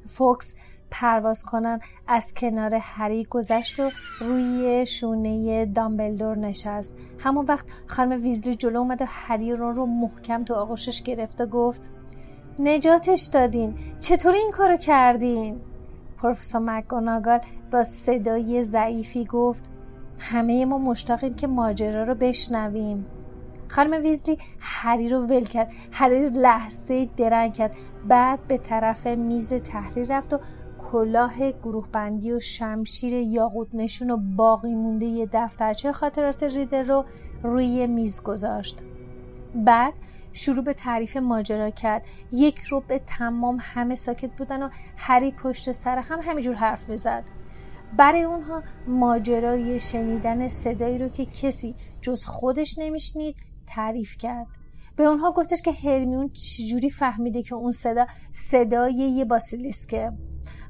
فوکس 0.05 0.55
پرواز 1.01 1.43
کنن 1.43 1.79
از 2.07 2.33
کنار 2.33 2.75
هری 2.75 3.23
گذشت 3.23 3.79
و 3.79 3.91
روی 4.19 4.85
شونه 4.85 5.65
دامبلدور 5.65 6.37
نشست. 6.37 6.95
همون 7.19 7.45
وقت 7.45 7.65
خانم 7.87 8.23
ویزلی 8.23 8.55
جلو 8.55 8.79
اومد 8.79 9.01
و 9.01 9.05
هری 9.07 9.51
رو 9.51 9.71
رو 9.71 9.85
محکم 9.85 10.43
تو 10.43 10.53
آغوشش 10.53 11.01
گرفت 11.01 11.41
و 11.41 11.45
گفت 11.45 11.91
نجاتش 12.59 13.23
دادین 13.23 13.75
چطور 13.99 14.33
این 14.33 14.51
کارو 14.53 14.77
کردین؟ 14.77 15.61
پروفسور 16.17 16.61
مکگوناگال 16.61 17.39
با 17.71 17.83
صدای 17.83 18.63
ضعیفی 18.63 19.25
گفت 19.25 19.63
همه 20.19 20.65
ما 20.65 20.77
مشتاقیم 20.77 21.33
که 21.33 21.47
ماجرا 21.47 22.03
رو 22.03 22.15
بشنویم. 22.15 23.05
خانم 23.67 24.03
ویزلی 24.03 24.37
هری 24.59 25.09
رو 25.09 25.27
ول 25.27 25.43
کرد 25.43 25.71
هری 25.91 26.29
لحظه 26.29 27.09
درنگ 27.17 27.53
کرد 27.53 27.75
بعد 28.07 28.47
به 28.47 28.57
طرف 28.57 29.07
میز 29.07 29.53
تحریر 29.53 30.17
رفت 30.17 30.33
و 30.33 30.39
کلاه 30.91 31.51
گروه 31.51 31.87
بندی 31.91 32.31
و 32.31 32.39
شمشیر 32.39 33.13
یاقوت 33.13 33.67
نشون 33.73 34.11
و 34.11 34.17
باقی 34.17 34.75
مونده 34.75 35.05
یه 35.05 35.29
دفترچه 35.33 35.91
خاطرات 35.91 36.43
ریدر 36.43 36.83
رو 36.83 37.05
روی 37.43 37.87
میز 37.87 38.23
گذاشت. 38.23 38.83
بعد 39.55 39.93
شروع 40.31 40.63
به 40.63 40.73
تعریف 40.73 41.17
ماجرا 41.17 41.69
کرد. 41.69 42.05
یک 42.31 42.59
رو 42.59 42.83
به 42.87 42.99
تمام 42.99 43.57
همه 43.61 43.95
ساکت 43.95 44.31
بودن 44.37 44.63
و 44.63 44.69
هری 44.97 45.31
پشت 45.31 45.71
سر 45.71 45.97
هم 45.97 46.19
همینجور 46.21 46.55
حرف 46.55 46.89
می‌زد. 46.89 47.23
برای 47.97 48.23
اونها 48.23 48.63
ماجرای 48.87 49.79
شنیدن 49.79 50.47
صدایی 50.47 50.97
رو 50.97 51.09
که 51.09 51.25
کسی 51.25 51.75
جز 52.01 52.25
خودش 52.25 52.79
نمیشنید 52.79 53.35
تعریف 53.67 54.17
کرد. 54.17 54.47
به 54.95 55.03
اونها 55.03 55.31
گفتش 55.31 55.61
که 55.61 55.71
هرمیون 55.71 56.29
چجوری 56.29 56.89
فهمیده 56.89 57.43
که 57.43 57.55
اون 57.55 57.71
صدا 57.71 58.05
صدای 58.31 58.93
یه 58.93 59.25
باسیلیسکه. 59.25 60.11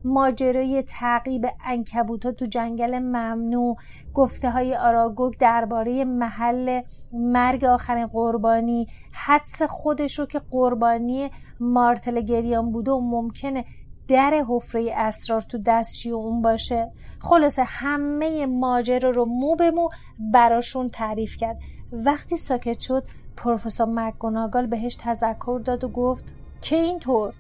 ماجرای 0.06 0.82
تعقیب 0.82 1.46
انکبوتا 1.66 2.32
تو 2.32 2.46
جنگل 2.46 3.00
ممنوع 3.00 3.76
گفته 4.14 4.52
های 4.52 4.76
آراگوگ 4.76 5.34
درباره 5.40 6.06
محل 6.06 6.82
مرگ 7.14 7.66
آخرین 7.66 8.08
قربانی 8.08 8.88
حدس 9.12 9.62
خودش 9.62 10.20
رو 10.20 10.26
که 10.26 10.42
قربانی 10.52 11.30
مارتل 11.60 12.22
گریان 12.22 12.72
بوده 12.72 12.92
و 12.92 13.00
ممکنه 13.00 13.66
در 14.08 14.44
حفره 14.50 14.94
اسرار 14.96 15.42
تو 15.42 15.58
دستشی 15.66 16.12
اون 16.12 16.42
باشه. 16.42 16.92
خلاصه 17.20 17.64
همه 17.64 18.46
ماجرا 18.46 19.10
رو 19.10 19.26
مو 19.26 19.56
به 19.56 19.72
مو 19.72 19.90
براشون 20.20 20.90
تعریف 20.90 21.38
کرد. 21.38 21.60
وقتی 21.92 22.38
ساکت 22.38 22.80
شد 22.80 23.04
پروفسور 23.38 23.88
مکگوناگال 23.90 24.68
بهش 24.68 24.96
تذکر 24.96 25.60
داد 25.66 25.84
و 25.84 25.90
گفت 25.90 26.34
که 26.62 26.76
اینطور؟ 26.76 27.34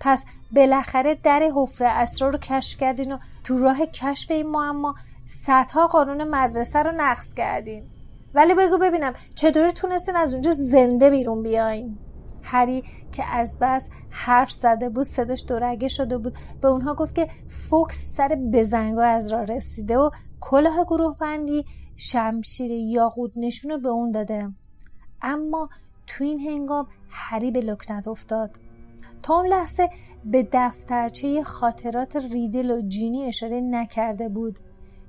پس 0.00 0.24
بالاخره 0.52 1.14
در 1.14 1.50
حفره 1.56 1.88
اسرار 1.88 2.32
رو 2.32 2.38
کشف 2.38 2.78
کردین 2.78 3.12
و 3.12 3.18
تو 3.44 3.58
راه 3.58 3.86
کشف 3.86 4.30
این 4.30 4.46
معما 4.46 4.94
صدها 5.26 5.86
قانون 5.86 6.24
مدرسه 6.28 6.82
رو 6.82 6.92
نقض 6.96 7.34
کردین. 7.34 7.84
ولی 8.34 8.54
بگو 8.54 8.78
ببینم 8.78 9.12
چطوری 9.34 9.70
تونستین 9.70 10.16
از 10.16 10.32
اونجا 10.32 10.50
زنده 10.50 11.10
بیرون 11.10 11.42
بیاین؟ 11.42 11.98
هری 12.42 12.82
که 13.12 13.24
از 13.24 13.58
بس 13.60 13.90
حرف 14.10 14.50
زده 14.50 14.88
بود 14.88 15.04
صداش 15.04 15.44
دورگه 15.48 15.88
شده 15.88 16.18
بود. 16.18 16.38
به 16.60 16.68
اونها 16.68 16.94
گفت 16.94 17.14
که 17.14 17.28
فوکس 17.48 18.14
سر 18.16 18.28
بزنگا 18.52 19.02
از 19.02 19.32
راه 19.32 19.44
رسیده 19.44 19.98
و 19.98 20.10
کلاه 20.40 20.84
گروه 20.84 21.16
بندی 21.18 21.64
شمشیر 21.96 22.70
یاقود 22.70 23.32
نشون 23.36 23.82
به 23.82 23.88
اون 23.88 24.10
داده. 24.10 24.52
اما 25.22 25.68
تو 26.06 26.24
این 26.24 26.40
هنگام 26.40 26.86
هری 27.10 27.50
به 27.50 27.60
لکنت 27.60 28.08
افتاد. 28.08 28.65
تا 29.22 29.34
اون 29.34 29.46
لحظه 29.46 29.88
به 30.24 30.48
دفترچه 30.52 31.42
خاطرات 31.42 32.16
ریدل 32.16 32.70
و 32.70 32.80
جینی 32.88 33.24
اشاره 33.24 33.60
نکرده 33.60 34.28
بود. 34.28 34.58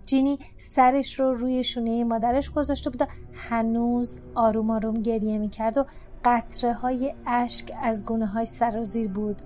جینی 0.06 0.40
سرش 0.58 1.20
رو 1.20 1.34
روی 1.34 1.64
شونه 1.64 2.04
مادرش 2.04 2.52
گذاشته 2.52 2.90
بود 2.90 3.02
و 3.02 3.06
هنوز 3.34 4.20
آروم 4.36 4.70
آروم 4.70 5.02
گریه 5.02 5.38
می‌کرد 5.38 5.78
و 5.78 5.86
قطره 6.26 6.74
های 6.74 7.14
اشک 7.26 7.72
از 7.82 8.06
گونه 8.06 8.26
های 8.26 8.46
سرازیر 8.46 9.08
بود. 9.08 9.42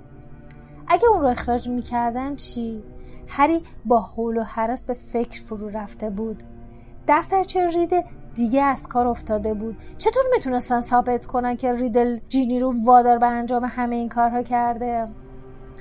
اگه 0.87 1.05
اون 1.09 1.21
رو 1.21 1.27
اخراج 1.27 1.69
می‌کردن 1.69 2.35
چی؟ 2.35 2.83
هری 3.27 3.61
با 3.85 3.99
حول 3.99 4.37
و 4.37 4.43
حراس 4.43 4.85
به 4.85 4.93
فکر 4.93 5.41
فرو 5.41 5.69
رفته 5.69 6.09
بود. 6.09 6.43
دفترچه 7.07 7.67
ریده 7.67 8.05
دیگه 8.35 8.61
از 8.61 8.87
کار 8.87 9.07
افتاده 9.07 9.53
بود. 9.53 9.77
چطور 9.97 10.23
می‌تونستن 10.35 10.81
ثابت 10.81 11.25
کنن 11.25 11.57
که 11.57 11.73
ریدل 11.73 12.19
جینی 12.29 12.59
رو 12.59 12.73
وادار 12.85 13.17
به 13.17 13.25
انجام 13.27 13.63
همه 13.65 13.95
این 13.95 14.09
کارها 14.09 14.43
کرده؟ 14.43 15.07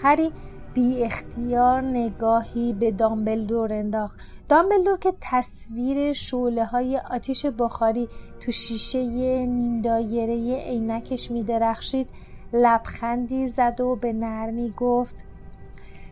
هری 0.03 0.33
بی 0.75 1.05
اختیار 1.05 1.81
نگاهی 1.81 2.73
به 2.73 2.91
دامبلدور 2.91 3.73
انداخت. 3.73 4.21
دامبلدور 4.49 4.99
که 4.99 5.13
تصویر 5.21 6.13
شعله 6.13 6.65
های 6.65 7.01
آتیش 7.11 7.47
بخاری 7.47 8.09
تو 8.41 8.53
شیشه 8.53 8.99
نیم 9.47 9.83
دایره 9.83 10.65
عینکش 10.65 11.31
میدرخشید 11.31 12.09
لبخندی 12.53 13.47
زد 13.47 13.81
و 13.81 13.97
به 13.97 14.13
نرمی 14.13 14.75
گفت 14.77 15.17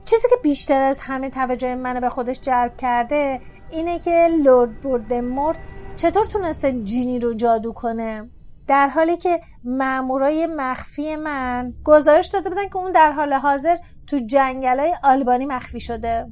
چیزی 0.04 0.28
که 0.28 0.36
بیشتر 0.42 0.82
از 0.82 0.98
همه 0.98 1.30
توجه 1.30 1.74
منو 1.74 2.00
به 2.00 2.08
خودش 2.10 2.40
جلب 2.40 2.76
کرده 2.76 3.40
اینه 3.70 3.98
که 3.98 4.28
لورد 4.44 5.14
مرد 5.14 5.58
چطور 5.98 6.24
تونسته 6.24 6.82
جینی 6.82 7.18
رو 7.18 7.34
جادو 7.34 7.72
کنه 7.72 8.30
در 8.68 8.88
حالی 8.88 9.16
که 9.16 9.40
مامورای 9.64 10.46
مخفی 10.46 11.16
من 11.16 11.74
گزارش 11.84 12.28
داده 12.28 12.48
بودن 12.48 12.68
که 12.68 12.76
اون 12.76 12.92
در 12.92 13.12
حال 13.12 13.32
حاضر 13.32 13.76
تو 14.06 14.18
جنگلای 14.18 14.94
آلبانی 15.02 15.46
مخفی 15.46 15.80
شده 15.80 16.26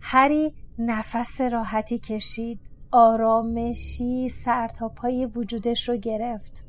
هری 0.00 0.54
نفس 0.78 1.40
راحتی 1.40 1.98
کشید 1.98 2.60
آرامشی 2.92 4.28
سرتاپای 4.28 5.26
وجودش 5.26 5.88
رو 5.88 5.96
گرفت 5.96 6.64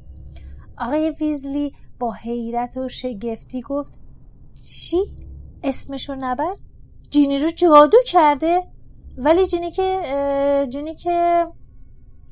آقای 0.77 1.15
ویزلی 1.19 1.73
با 1.99 2.11
حیرت 2.13 2.77
و 2.77 2.89
شگفتی 2.89 3.61
گفت 3.61 3.93
چی؟ 4.67 4.97
اسمشو 5.63 6.15
نبر؟ 6.15 6.53
جینی 7.09 7.39
رو 7.39 7.49
جادو 7.49 7.97
کرده؟ 8.07 8.63
ولی 9.17 9.47
جینی 9.47 9.71
که 9.71 10.67
جینی 10.69 10.95
که 10.95 11.47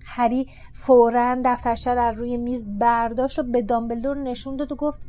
هری 0.05 0.47
فورا 0.73 1.37
دفترچه 1.45 1.93
رو 1.93 2.15
روی 2.15 2.37
میز 2.37 2.79
برداشت 2.79 3.39
و 3.39 3.43
به 3.43 3.61
دامبلدور 3.61 4.17
نشون 4.17 4.55
داد 4.55 4.71
و 4.71 4.75
گفت 4.75 5.01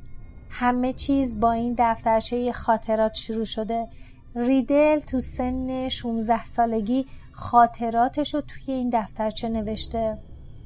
همه 0.51 0.93
چیز 0.93 1.41
با 1.41 1.53
این 1.53 1.75
دفترچه 1.79 2.53
خاطرات 2.53 3.15
شروع 3.15 3.45
شده. 3.45 3.89
ریدل 4.35 4.99
تو 4.99 5.19
سن 5.19 5.89
16 5.89 6.45
سالگی 6.45 7.07
خاطراتش 7.33 8.35
رو 8.35 8.41
توی 8.41 8.75
این 8.75 8.91
دفترچه 8.93 9.49
نوشته. 9.49 10.19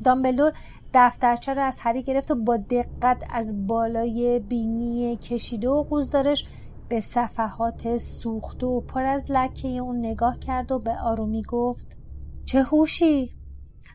دامبلدور 0.04 0.52
دفترچه 0.94 1.54
رو 1.54 1.62
از 1.62 1.78
هری 1.82 2.02
گرفت 2.02 2.30
و 2.30 2.34
با 2.34 2.56
دقت 2.56 3.22
از 3.30 3.66
بالای 3.66 4.38
بینی 4.38 5.16
کشیده 5.16 5.68
و 5.68 5.82
قوزدارش 5.82 6.44
به 6.88 7.00
صفحات 7.00 7.98
سوخته 7.98 8.66
و 8.66 8.80
پر 8.80 9.04
از 9.04 9.26
لکه 9.30 9.68
اون 9.68 9.98
نگاه 9.98 10.38
کرد 10.38 10.72
و 10.72 10.78
به 10.78 10.98
آرومی 11.04 11.42
گفت 11.42 11.96
چه 12.44 12.62
هوشی؟ 12.62 13.39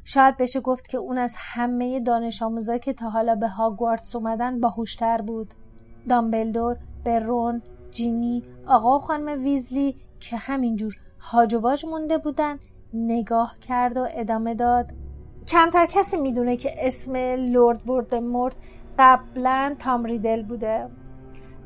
شاید 0.03 0.37
بشه 0.37 0.59
گفت 0.59 0.87
که 0.87 0.97
اون 0.97 1.17
از 1.17 1.35
همه 1.37 1.99
دانش 1.99 2.43
آموزا 2.43 2.77
که 2.77 2.93
تا 2.93 3.09
حالا 3.09 3.35
به 3.35 3.47
هاگوارتس 3.47 4.15
اومدن 4.15 4.59
باهوشتر 4.59 5.21
بود. 5.21 5.53
دامبلدور 6.09 6.77
به 7.03 7.19
رون 7.19 7.61
جینی 7.91 8.43
آقا 8.67 8.95
و 8.95 8.99
خانم 8.99 9.43
ویزلی 9.43 9.95
که 10.19 10.37
همینجور 10.37 10.93
هاج 11.19 11.55
واج 11.55 11.85
مونده 11.85 12.17
بودن 12.17 12.59
نگاه 12.93 13.59
کرد 13.59 13.97
و 13.97 14.07
ادامه 14.11 14.53
داد. 14.53 14.91
کمتر 15.47 15.85
کسی 15.85 16.17
می‌دونه 16.17 16.57
که 16.57 16.75
اسم 16.79 17.15
لورد 17.37 17.89
ورد 17.89 18.55
قبلا 18.99 19.75
تام 19.79 20.03
ریدل 20.03 20.43
بوده. 20.43 20.89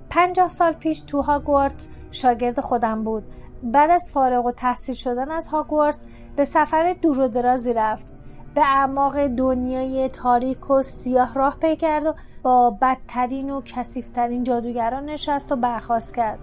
پنجاه 0.10 0.50
سال 0.50 0.74
پیش 0.74 1.02
تو 1.02 1.22
هاگوارتس 1.22 1.90
شاگرد 2.12 2.60
خودم 2.60 3.04
بود. 3.04 3.24
بعد 3.64 3.90
از 3.90 4.10
فارغ 4.14 4.46
و 4.46 4.52
تحصیل 4.52 4.96
شدن 4.96 5.32
از 5.32 5.48
هاگوارتس 5.48 6.08
به 6.36 6.46
سفر 6.46 6.96
دور 7.02 7.22
و 7.22 7.28
درازی 7.28 7.74
رفت. 7.74 8.19
به 8.60 8.66
اعماق 8.66 9.28
دنیای 9.28 10.10
تاریک 10.10 10.70
و 10.70 10.82
سیاه 10.82 11.34
راه 11.34 11.58
پی 11.62 11.76
کرد 11.76 12.06
و 12.06 12.14
با 12.44 12.78
بدترین 12.82 13.50
و 13.50 13.62
کسیفترین 13.62 14.44
جادوگران 14.44 15.06
نشست 15.06 15.52
و 15.52 15.56
برخواست 15.56 16.16
کرد. 16.16 16.40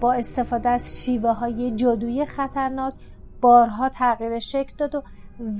با 0.00 0.12
استفاده 0.12 0.68
از 0.68 1.04
شیوه 1.04 1.32
های 1.32 1.70
جادویی 1.70 2.26
خطرناک 2.26 2.94
بارها 3.40 3.88
تغییر 3.88 4.38
شکل 4.38 4.72
داد 4.78 4.94
و 4.94 5.02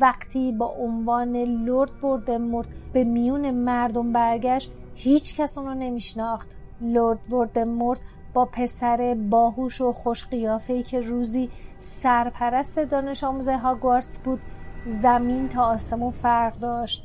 وقتی 0.01 0.53
با 0.53 0.75
عنوان 0.79 1.37
لورد 1.37 2.05
ورد 2.05 2.69
به 2.93 3.05
میون 3.05 3.51
مردم 3.51 4.13
برگشت 4.13 4.73
هیچ 4.95 5.37
کس 5.37 5.59
اونو 5.59 5.75
نمیشناخت. 5.75 6.57
لورد 6.81 7.33
ورد 7.33 8.01
با 8.35 8.45
پسر 8.45 9.17
باهوش 9.31 9.81
و 9.81 9.93
خوش 9.93 10.27
ای 10.69 10.83
که 10.83 11.01
روزی 11.01 11.51
سرپرست 11.79 12.79
دانش 12.79 13.25
آموز 13.25 13.49
هاگوارتس 13.49 14.19
بود 14.19 14.41
زمین 14.87 15.49
تا 15.49 15.63
آسمون 15.63 16.11
فرق 16.11 16.59
داشت. 16.59 17.05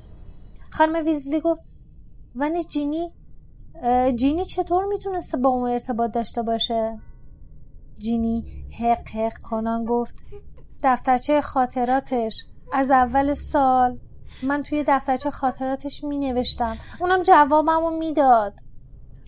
خانم 0.70 1.06
ویزلی 1.06 1.39
گفت 1.39 1.62
ونی 2.36 2.63
جینی 2.63 3.12
جینی 4.15 4.46
چطور 4.46 4.86
می‌تونسته 4.86 5.38
با 5.38 5.50
اون 5.50 5.70
ارتباط 5.70 6.12
داشته 6.12 6.41
باشه؟ 6.44 7.00
جینی 7.98 8.65
حق 8.80 9.10
حق 9.10 9.38
کنان 9.38 9.86
گفت 9.86 10.15
دفترچه 10.84 11.41
خاطراتش 11.41 12.46
از 12.74 12.91
اول 12.91 13.34
سال 13.34 14.00
من 14.44 14.63
توی 14.63 14.84
دفترچه 14.88 15.32
خاطراتش 15.32 16.04
می 16.04 16.17
نوشتم 16.17 16.78
اونم 17.00 17.24
جوابمو 17.24 17.89
می‌داد. 17.98 18.60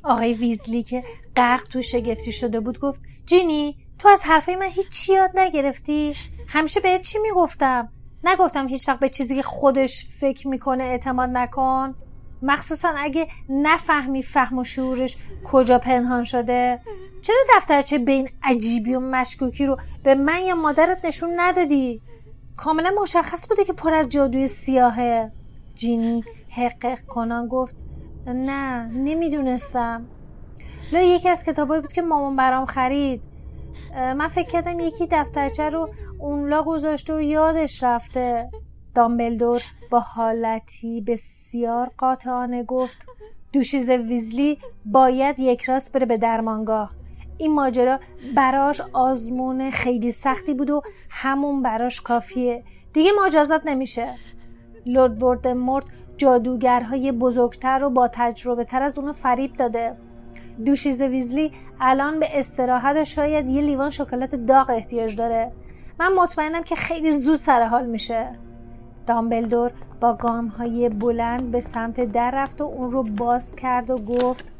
آقای 0.03 0.33
ویزلی 0.33 0.83
که 0.83 1.03
غرق 1.35 1.67
تو 1.67 1.81
شگفتی 1.81 2.31
شده 2.31 2.59
بود 2.59 2.79
گفت 2.79 3.01
جینی 3.25 3.77
تو 3.99 4.09
از 4.09 4.21
حرفای 4.23 4.55
من 4.55 4.69
هیچ 4.69 5.09
یاد 5.09 5.29
نگرفتی؟ 5.35 6.15
همیشه 6.47 6.79
بهت 6.79 7.01
چی 7.01 7.19
می‌گفتم؟ 7.19 7.89
نگفتم 8.23 8.67
هیچ 8.67 8.89
وقت 8.89 8.99
به 8.99 9.09
چیزی 9.09 9.35
که 9.35 9.41
خودش 9.41 10.05
فکر 10.19 10.47
می‌کنه 10.47 10.83
اعتماد 10.83 11.29
نکن. 11.29 11.95
مخصوصا 12.41 12.93
اگه 12.97 13.27
نفهمی 13.49 14.23
فهم 14.23 14.57
و 14.57 14.63
شعورش 14.63 15.17
کجا 15.43 15.79
پنهان 15.79 16.23
شده. 16.23 16.79
چرا 17.21 17.37
دفترچه 17.57 17.97
بین 17.97 18.29
عجیبی 18.43 18.93
و 18.93 18.99
مشکوکی 18.99 19.65
رو 19.65 19.77
به 20.03 20.15
من 20.15 20.39
یا 20.39 20.55
مادرت 20.55 21.05
نشون 21.05 21.29
ندادی؟ 21.35 22.01
کاملا 22.57 22.91
مشخص 23.01 23.47
بوده 23.47 23.65
که 23.65 23.73
پر 23.73 23.93
از 23.93 24.09
جادوی 24.09 24.47
سیاهه. 24.47 25.31
جینی 25.75 26.23
حقق 26.49 26.99
کنان 26.99 27.47
گفت 27.47 27.75
نه 28.27 28.87
نمی‌دونستم. 28.87 30.05
لا 30.91 31.01
یکی 31.01 31.29
از 31.29 31.45
کتابایی 31.45 31.81
بود 31.81 31.93
که 31.93 32.01
مامان 32.01 32.35
برام 32.35 32.65
خرید. 32.65 33.21
من 33.95 34.27
فکر 34.27 34.49
کردم 34.49 34.79
یکی 34.79 35.07
دفترچه 35.11 35.69
رو 35.69 35.89
اون 36.19 36.49
لا 36.49 36.63
گذاشته 36.63 37.15
و 37.15 37.21
یادش 37.21 37.83
رفته. 37.83 38.49
دامبلدور 38.95 39.61
با 39.91 39.99
حالتی 39.99 41.01
بسیار 41.01 41.91
قاطعانه 41.97 42.63
گفت 42.63 42.97
دوشیز 43.53 43.89
ویزلی 43.89 44.57
باید 44.85 45.39
یک 45.39 45.63
راست 45.63 45.93
بره 45.93 46.05
به 46.05 46.17
درمانگاه. 46.17 46.91
این 47.37 47.53
ماجرا 47.53 47.99
براش 48.35 48.81
آزمون 48.93 49.71
خیلی 49.71 50.11
سختی 50.11 50.53
بود 50.53 50.69
و 50.69 50.81
همون 51.09 51.61
براش 51.61 52.01
کافیه. 52.01 52.63
دیگه 52.93 53.11
مجازات 53.25 53.67
نمیشه. 53.67 54.15
لورد 54.85 55.47
مرد 55.47 55.85
جادوگرهای 56.17 57.11
بزرگتر 57.11 57.83
و 57.83 57.89
با 57.89 58.09
تجربه 58.13 58.63
تر 58.63 58.81
از 58.81 58.97
اونو 58.97 59.13
فریب 59.13 59.53
داده. 59.53 59.95
دوشیز 60.65 61.01
ویزلی 61.01 61.51
الان 61.81 62.19
به 62.19 62.39
استراحت 62.39 63.03
شاید 63.03 63.49
یه 63.49 63.61
لیوان 63.61 63.89
شکلات 63.89 64.35
داغ 64.35 64.69
احتیاج 64.69 65.15
داره. 65.15 65.51
من 65.99 66.13
مطمئنم 66.13 66.63
که 66.63 66.75
خیلی 66.75 67.11
زود 67.11 67.35
سر 67.35 67.63
حال 67.63 67.85
میشه. 67.85 68.29
دامبلدور 69.07 69.71
با 70.01 70.13
گام 70.13 70.47
های 70.47 70.89
بلند 70.89 71.51
به 71.51 71.61
سمت 71.61 71.99
در 72.01 72.31
رفت 72.33 72.61
و 72.61 72.63
اون 72.63 72.91
رو 72.91 73.03
باز 73.03 73.55
کرد 73.55 73.89
و 73.89 73.97
گفت 73.97 74.53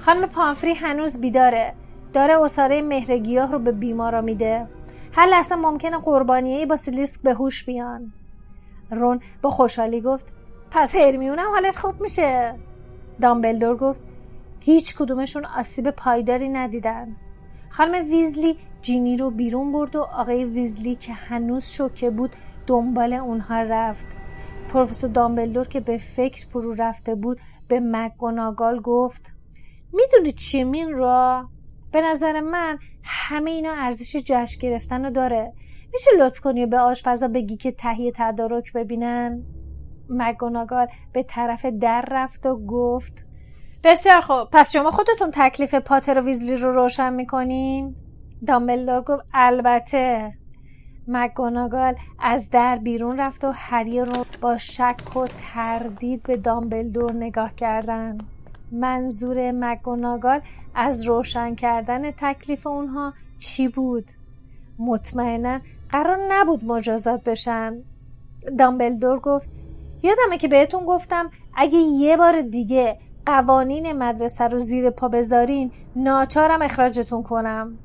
خانم 0.00 0.26
پانفری 0.26 0.74
هنوز 0.74 1.20
بیداره. 1.20 1.74
داره 2.12 2.42
اصاره 2.42 2.82
مهرگیاه 2.82 3.52
رو 3.52 3.58
به 3.58 3.72
بیمارا 3.72 4.20
میده. 4.20 4.66
هر 5.12 5.26
لحظه 5.26 5.54
ممکنه 5.56 5.98
قربانیه 5.98 6.66
با 6.66 6.76
سلیسک 6.76 7.22
به 7.22 7.34
هوش 7.34 7.64
بیان. 7.64 8.12
رون 8.90 9.20
با 9.42 9.50
خوشحالی 9.50 10.00
گفت 10.00 10.26
پس 10.70 10.96
هرمیونم 10.96 11.48
حالش 11.54 11.78
خوب 11.78 12.00
میشه. 12.00 12.54
دامبلدور 13.20 13.76
گفت 13.76 14.00
هیچ 14.60 14.96
کدومشون 14.96 15.44
آسیب 15.44 15.90
پایداری 15.90 16.48
ندیدن. 16.48 17.16
خانم 17.70 18.10
ویزلی 18.10 18.56
جینی 18.82 19.16
رو 19.16 19.30
بیرون 19.30 19.72
برد 19.72 19.96
و 19.96 20.00
آقای 20.00 20.44
ویزلی 20.44 20.94
که 20.94 21.12
هنوز 21.12 21.64
شوکه 21.64 22.10
بود 22.10 22.36
دنبال 22.66 23.12
اونها 23.12 23.62
رفت. 23.62 24.06
پروفسور 24.72 25.10
دامبلدور 25.10 25.68
که 25.68 25.80
به 25.80 25.98
فکر 25.98 26.46
فرو 26.46 26.74
رفته 26.74 27.14
بود 27.14 27.40
به 27.68 27.80
مگوناگال 27.80 28.80
گفت 28.80 29.32
می‌دونی 29.92 30.32
چی 30.32 30.64
مین 30.64 30.96
را؟ 30.96 31.48
به 31.92 32.00
نظر 32.00 32.40
من 32.40 32.78
همه 33.02 33.50
اینا 33.50 33.72
ارزش 33.72 34.16
جشن 34.16 34.60
گرفتن 34.60 35.04
رو 35.04 35.10
داره. 35.10 35.52
میشه 35.92 36.10
لطف 36.18 36.40
کنی 36.40 36.66
به 36.66 36.78
آشپزا 36.78 37.28
بگی 37.28 37.56
که 37.56 37.72
تهیه 37.72 38.12
تدارک 38.14 38.72
ببینن؟ 38.72 39.42
مگوناگال 40.08 40.86
به 41.12 41.22
طرف 41.22 41.66
در 41.66 42.04
رفت 42.10 42.46
و 42.46 42.66
گفت 42.66 43.26
بسیار 43.84 44.20
خوب. 44.20 44.48
پس 44.52 44.72
شما 44.72 44.90
خودتون 44.90 45.30
تکلیف 45.34 45.74
پاتر 45.74 46.18
و 46.18 46.24
ویزلی 46.24 46.56
رو 46.56 46.70
روشن 46.70 47.12
می‌کنین؟ 47.12 47.94
دامبلدور 48.46 49.00
گفت 49.00 49.24
البته. 49.34 50.34
مگوناگال 51.08 51.94
از 52.20 52.50
در 52.50 52.76
بیرون 52.76 53.20
رفت 53.20 53.44
و 53.44 53.50
هری 53.50 54.00
رو 54.00 54.24
با 54.40 54.58
شک 54.58 55.16
و 55.16 55.26
تردید 55.26 56.22
به 56.22 56.36
دامبلدور 56.36 57.12
نگاه 57.12 57.54
کردن. 57.54 58.18
منظور 58.72 59.52
مگوناگال 59.54 60.40
از 60.74 61.08
روشن 61.08 61.54
کردن 61.54 62.10
تکلیف 62.10 62.66
اونها 62.66 63.12
چی 63.38 63.68
بود؟ 63.68 64.04
مطمئنا 64.78 65.60
قرار 65.90 66.18
نبود 66.30 66.64
مجازات 66.64 67.24
بشن. 67.24 67.82
دامبلدور 68.58 69.18
گفت 69.18 69.50
یادمه 70.02 70.38
که 70.38 70.48
بهتون 70.48 70.84
گفتم 70.84 71.30
اگه 71.56 71.78
یه 71.78 72.16
بار 72.16 72.40
دیگه 72.42 72.98
قوانین 73.26 73.92
مدرسه 73.92 74.44
رو 74.44 74.58
زیر 74.58 74.90
پا 74.90 75.08
بذارین 75.08 75.72
ناچارم 75.96 76.62
اخراجتون 76.62 77.22
کنم. 77.22 77.78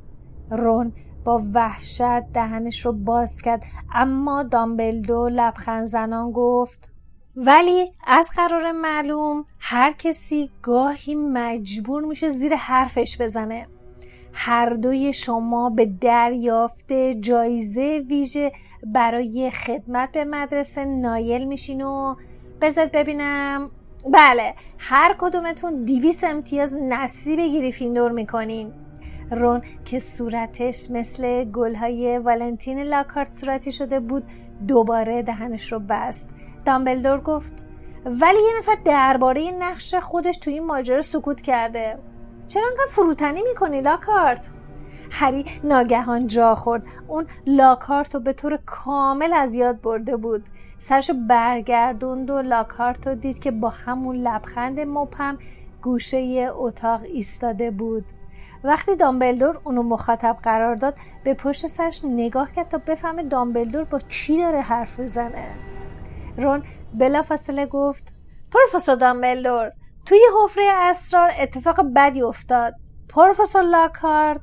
رون 0.52 0.94
با 1.24 1.42
وحشت 1.54 2.34
دهنش 2.34 2.86
رو 2.86 2.92
باز 2.92 3.42
کرد 3.44 3.64
اما 3.94 4.44
دامبلدو 4.44 5.30
لبخند 5.32 5.86
زنان 5.86 6.32
گفت 6.32 6.92
ولی 7.36 7.92
از 8.08 8.30
قرار 8.36 8.72
معلوم 8.72 9.46
هر 9.60 9.92
کسی 9.92 10.50
گاهی 10.62 11.16
مجبور 11.16 12.04
میشه 12.04 12.30
زیر 12.30 12.56
حرفش 12.56 13.22
بزنه. 13.22 13.68
هر 14.34 14.70
دوی 14.70 15.14
شما 15.14 15.70
به 15.70 15.86
دریافت 15.86 16.94
جایزه 17.20 18.04
ویژه 18.10 18.52
برای 18.94 19.52
خدمت 19.52 20.12
به 20.12 20.24
مدرسه 20.26 20.86
نایل 20.86 21.46
میشین 21.46 21.82
و 21.82 22.16
بذار 22.62 22.86
ببینم. 22.86 23.72
بله 24.14 24.54
هر 24.78 25.16
کدومتون 25.20 25.86
دیویس 25.86 26.24
امتیاز 26.24 26.76
نصیب 26.76 27.40
گریفیندور 27.40 28.12
می‌کنین. 28.12 28.74
رون 29.32 29.62
که 29.86 30.00
صورتش 30.00 30.92
مثل 30.92 31.44
گلهای 31.44 32.18
والنتین 32.18 32.80
لاکارت 32.80 33.34
صورتی 33.34 33.72
شده 33.72 34.00
بود 34.00 34.24
دوباره 34.68 35.22
دهنش 35.22 35.72
رو 35.72 35.80
بست. 35.80 36.30
دامبلدور 36.66 37.22
گفت 37.22 37.54
ولی 38.06 38.38
یه 38.38 38.60
نفر 38.60 38.76
درباره 38.86 39.52
نقش 39.52 39.96
خودش 39.96 40.38
توی 40.38 40.54
این 40.54 40.66
ماجرا 40.66 41.02
سکوت 41.02 41.42
کرده. 41.42 41.98
چرا 42.48 42.64
انقدر 42.68 42.88
فروتنی 42.90 43.42
می‌کنی 43.42 43.82
لاکارت؟ 43.82 44.50
هری 45.12 45.46
ناگهان 45.64 46.28
جا 46.28 46.56
خورد. 46.56 46.88
اون 47.08 47.28
لاکارت 47.48 48.16
رو 48.16 48.22
به 48.22 48.34
طور 48.34 48.60
کامل 48.66 49.34
از 49.34 49.56
یاد 49.56 49.82
برده 49.82 50.18
بود. 50.18 50.44
سرشو 50.80 51.14
برگردوند 51.30 52.30
و 52.30 52.42
لاکارت 52.42 53.08
رو 53.08 53.16
دید 53.16 53.40
که 53.40 53.52
با 53.52 53.70
همون 53.70 54.16
لبخند 54.16 54.80
مپم 54.80 55.38
گوشه 55.82 56.50
اتاق 56.56 57.02
ایستاده 57.04 57.72
بود. 57.72 58.06
وقتی 58.64 58.96
دامبلدور 58.96 59.62
اونو 59.64 59.84
مخاطب 59.84 60.38
قرار 60.44 60.76
داد 60.76 60.98
به 61.24 61.34
پشت 61.34 61.68
سرش 61.68 62.02
نگاه 62.06 62.52
کرد 62.52 62.70
تا 62.70 62.78
بفهمه 62.78 63.24
دامبلدور 63.24 63.84
با 63.84 63.98
کی 64.00 64.38
داره 64.38 64.62
حرف 64.62 65.00
بزنه 65.00 65.48
رون 66.38 66.64
بلافاصله 66.94 67.66
گفت 67.66 68.14
پروفسور 68.52 68.96
دامبلدور 68.96 69.72
توی 70.06 70.20
حفره 70.44 70.66
اسرار 70.68 71.32
اتفاق 71.40 71.82
بدی 71.96 72.22
افتاد. 72.22 72.74
پروفسور 73.10 73.62
لاکارت؟ 73.62 74.42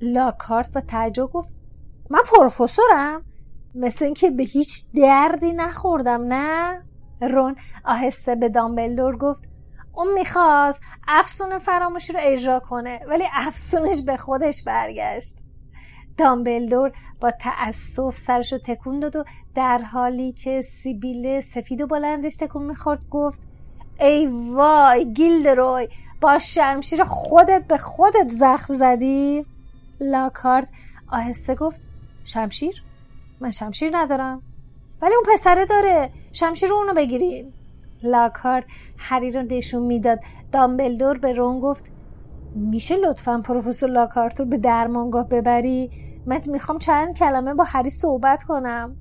لاکارت 0.00 0.72
با 0.72 0.80
تعجب 0.80 1.26
گفت 1.26 1.54
من 2.10 2.20
پروفسورم؟ 2.26 3.24
مثل 3.74 4.04
اینکه 4.04 4.30
به 4.30 4.42
هیچ 4.42 4.84
دردی 4.94 5.52
نخوردم 5.52 6.22
نه؟ 6.28 6.82
رون 7.20 7.56
آهسته 7.84 8.34
به 8.34 8.48
دامبلدور 8.48 9.16
گفت 9.16 9.48
اون 9.94 10.12
می‌خواست 10.12 10.82
افسون 11.08 11.58
فراموشی 11.58 12.12
رو 12.12 12.18
اجرا 12.22 12.60
کنه 12.60 13.00
ولی 13.08 13.24
افسونش 13.32 14.02
به 14.02 14.16
خودش 14.16 14.62
برگشت. 14.62 15.36
دامبلدور 16.18 16.92
با 17.20 17.30
تأسف 17.30 18.16
سرش 18.16 18.52
رو 18.52 18.58
تکون 18.58 19.00
داد 19.00 19.16
و 19.16 19.24
در 19.54 19.78
حالی 19.78 20.32
که 20.32 20.60
سیبیل 20.60 21.40
سفید 21.40 21.80
و 21.80 21.86
بلندش 21.86 22.36
تکون 22.36 22.62
می‌خورد 22.62 23.08
گفت 23.10 23.40
ای 24.00 24.26
وای 24.26 25.12
گیلدروی 25.12 25.88
با 26.20 26.38
شمشیر 26.38 27.04
خودت 27.04 27.64
به 27.68 27.78
خودت 27.78 28.28
زخم 28.28 28.72
زدی؟ 28.72 29.46
لاکارت 30.00 30.68
آهسته 31.08 31.54
گفت 31.54 31.80
شمشیر؟ 32.24 32.83
من 33.40 33.50
شمشیر 33.50 33.96
ندارم. 33.96 34.42
ولی 35.02 35.14
اون 35.14 35.24
پسره 35.34 35.64
داره. 35.64 36.10
شمشیر 36.32 36.68
رو 36.68 36.76
اونو 36.76 36.94
بگیرین 36.94 37.52
لاکارت 38.02 38.64
هری 38.98 39.30
رو 39.30 39.42
نشون 39.42 39.82
می‌داد. 39.82 40.20
دامبلدور 40.52 41.18
به 41.18 41.32
رون 41.32 41.60
گفت 41.60 41.84
میشه 42.54 42.96
لطفا 42.96 43.42
پروفسور 43.44 43.90
لاکارت 43.90 44.40
رو 44.40 44.46
به 44.46 44.58
درمانگاه 44.58 45.28
ببری؟ 45.28 45.90
من 46.26 46.40
می‌خوام 46.46 46.78
چند 46.78 47.16
کلمه 47.16 47.54
با 47.54 47.64
هری 47.64 47.90
صحبت 47.90 48.44
کنم. 48.44 48.96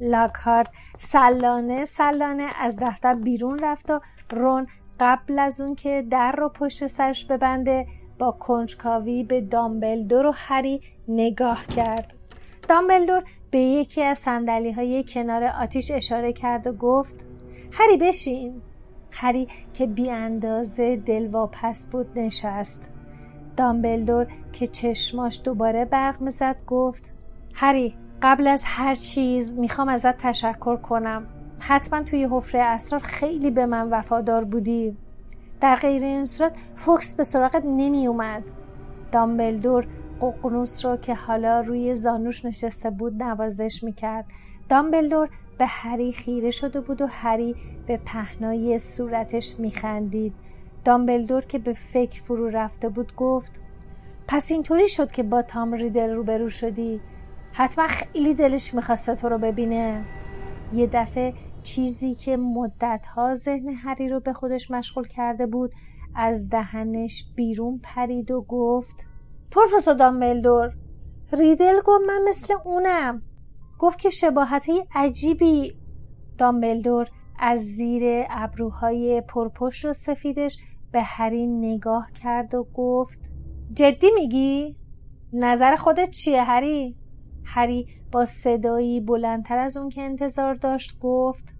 لاکارت 0.00 0.68
سلانه 0.98 1.84
سلانه 1.84 2.48
از 2.60 2.78
دفتر 2.82 3.14
بیرون 3.14 3.58
رفت 3.58 3.90
و 3.90 4.00
رون 4.30 4.66
قبل 5.00 5.38
از 5.38 5.60
اون 5.60 5.74
که 5.74 6.06
در 6.10 6.32
رو 6.32 6.48
پشت 6.48 6.86
سرش 6.86 7.26
ببنده 7.26 7.86
با 8.18 8.30
کنجکاوی 8.30 9.24
به 9.24 9.40
دامبلدور 9.40 10.26
و 10.26 10.32
هری 10.34 10.80
نگاه 11.08 11.66
کرد. 11.66 12.14
دامبلدور 12.68 13.22
به 13.54 13.60
یکی 13.60 14.02
از 14.02 14.18
سندلی 14.18 14.72
های 14.72 15.04
کنار 15.08 15.44
آتیش 15.44 15.90
اشاره 15.90 16.32
کرد 16.32 16.66
و 16.66 16.72
گفت 16.72 17.28
هری 17.72 17.96
بشین. 17.96 18.62
هری 19.10 19.48
که 19.74 19.86
بی 19.86 20.10
اندازه 20.10 20.96
دلواپس 20.96 21.88
بود 21.92 22.18
نشست. 22.18 22.92
دامبلدور 23.56 24.26
که 24.52 24.66
چشماش 24.66 25.40
دوباره 25.44 25.84
برق 25.84 26.20
می‌زد 26.20 26.56
گفت 26.66 27.12
هری 27.54 27.94
قبل 28.22 28.46
از 28.46 28.62
هر 28.64 28.94
چیز 28.94 29.58
می‌خوام 29.58 29.88
ازت 29.88 30.16
تشکر 30.16 30.76
کنم. 30.76 31.26
حتما 31.60 32.02
توی 32.02 32.28
حفره 32.30 32.60
اسرار 32.60 33.00
خیلی 33.00 33.50
به 33.50 33.66
من 33.66 33.90
وفادار 33.90 34.44
بودی. 34.44 34.96
در 35.60 35.74
غیر 35.74 36.02
این 36.02 36.26
صورت 36.26 36.56
فوکس 36.74 37.16
به 37.16 37.24
سراغت 37.24 37.62
نمی 37.64 38.06
اومد 38.06 38.42
دامبلدور 39.12 39.86
ققنوس 40.20 40.84
رو 40.84 40.96
که 40.96 41.14
حالا 41.14 41.60
روی 41.60 41.94
زانوش 41.94 42.44
نشسته 42.44 42.90
بود 42.90 43.22
نوازش 43.22 43.84
می‌کرد. 43.84 44.24
دامبلدور 44.68 45.28
به 45.58 45.66
هری 45.66 46.12
خیره 46.12 46.50
شده 46.50 46.80
بود 46.80 47.02
و 47.02 47.06
هری 47.06 47.56
به 47.86 47.96
پهنای 47.96 48.78
صورتش 48.78 49.60
میخندید. 49.60 50.34
دامبلدور 50.84 51.44
که 51.44 51.58
به 51.58 51.72
فکر 51.72 52.22
فرو 52.22 52.48
رفته 52.48 52.88
بود 52.88 53.14
گفت 53.16 53.60
پس 54.28 54.50
اینطوری 54.50 54.88
شد 54.88 55.12
که 55.12 55.22
با 55.22 55.42
تام 55.42 55.72
ریدل 55.72 56.10
روبرو 56.10 56.48
شدی؟ 56.48 57.00
حتما 57.52 57.88
خیلی 57.88 58.34
دلش 58.34 58.74
می‌خواسته 58.74 59.14
تو 59.14 59.28
رو 59.28 59.38
ببینه. 59.38 60.04
یه 60.72 60.86
دفعه 60.86 61.34
چیزی 61.62 62.14
که 62.14 62.36
مدتها 62.36 63.34
ذهن 63.34 63.68
هری 63.68 64.08
رو 64.08 64.20
به 64.20 64.32
خودش 64.32 64.70
مشغول 64.70 65.06
کرده 65.06 65.46
بود 65.46 65.72
از 66.14 66.50
دهنش 66.50 67.24
بیرون 67.36 67.80
پرید 67.82 68.30
و 68.30 68.42
گفت 68.48 69.06
پروفسور 69.54 69.94
دامبلدور 69.94 70.72
ریدل 71.32 71.80
گفت 71.84 72.00
من 72.06 72.20
مثل 72.28 72.54
اونم 72.64 73.22
گفت 73.78 73.98
که 73.98 74.10
شباهت 74.10 74.66
عجیبی 74.94 75.72
دامبلدور 76.38 77.08
از 77.38 77.60
زیر 77.60 78.24
ابروهای 78.30 79.20
پرپشت 79.20 79.84
و 79.84 79.92
سفیدش 79.92 80.58
به 80.92 81.02
هری 81.02 81.46
نگاه 81.46 82.12
کرد 82.12 82.54
و 82.54 82.66
گفت 82.74 83.18
جدی 83.74 84.10
میگی؟ 84.14 84.76
نظر 85.32 85.76
خودت 85.76 86.10
چیه 86.10 86.42
هری؟ 86.42 86.96
هری 87.44 87.86
با 88.12 88.24
صدایی 88.24 89.00
بلندتر 89.00 89.58
از 89.58 89.76
اون 89.76 89.88
که 89.88 90.02
انتظار 90.02 90.54
داشت 90.54 90.98
گفت 91.00 91.54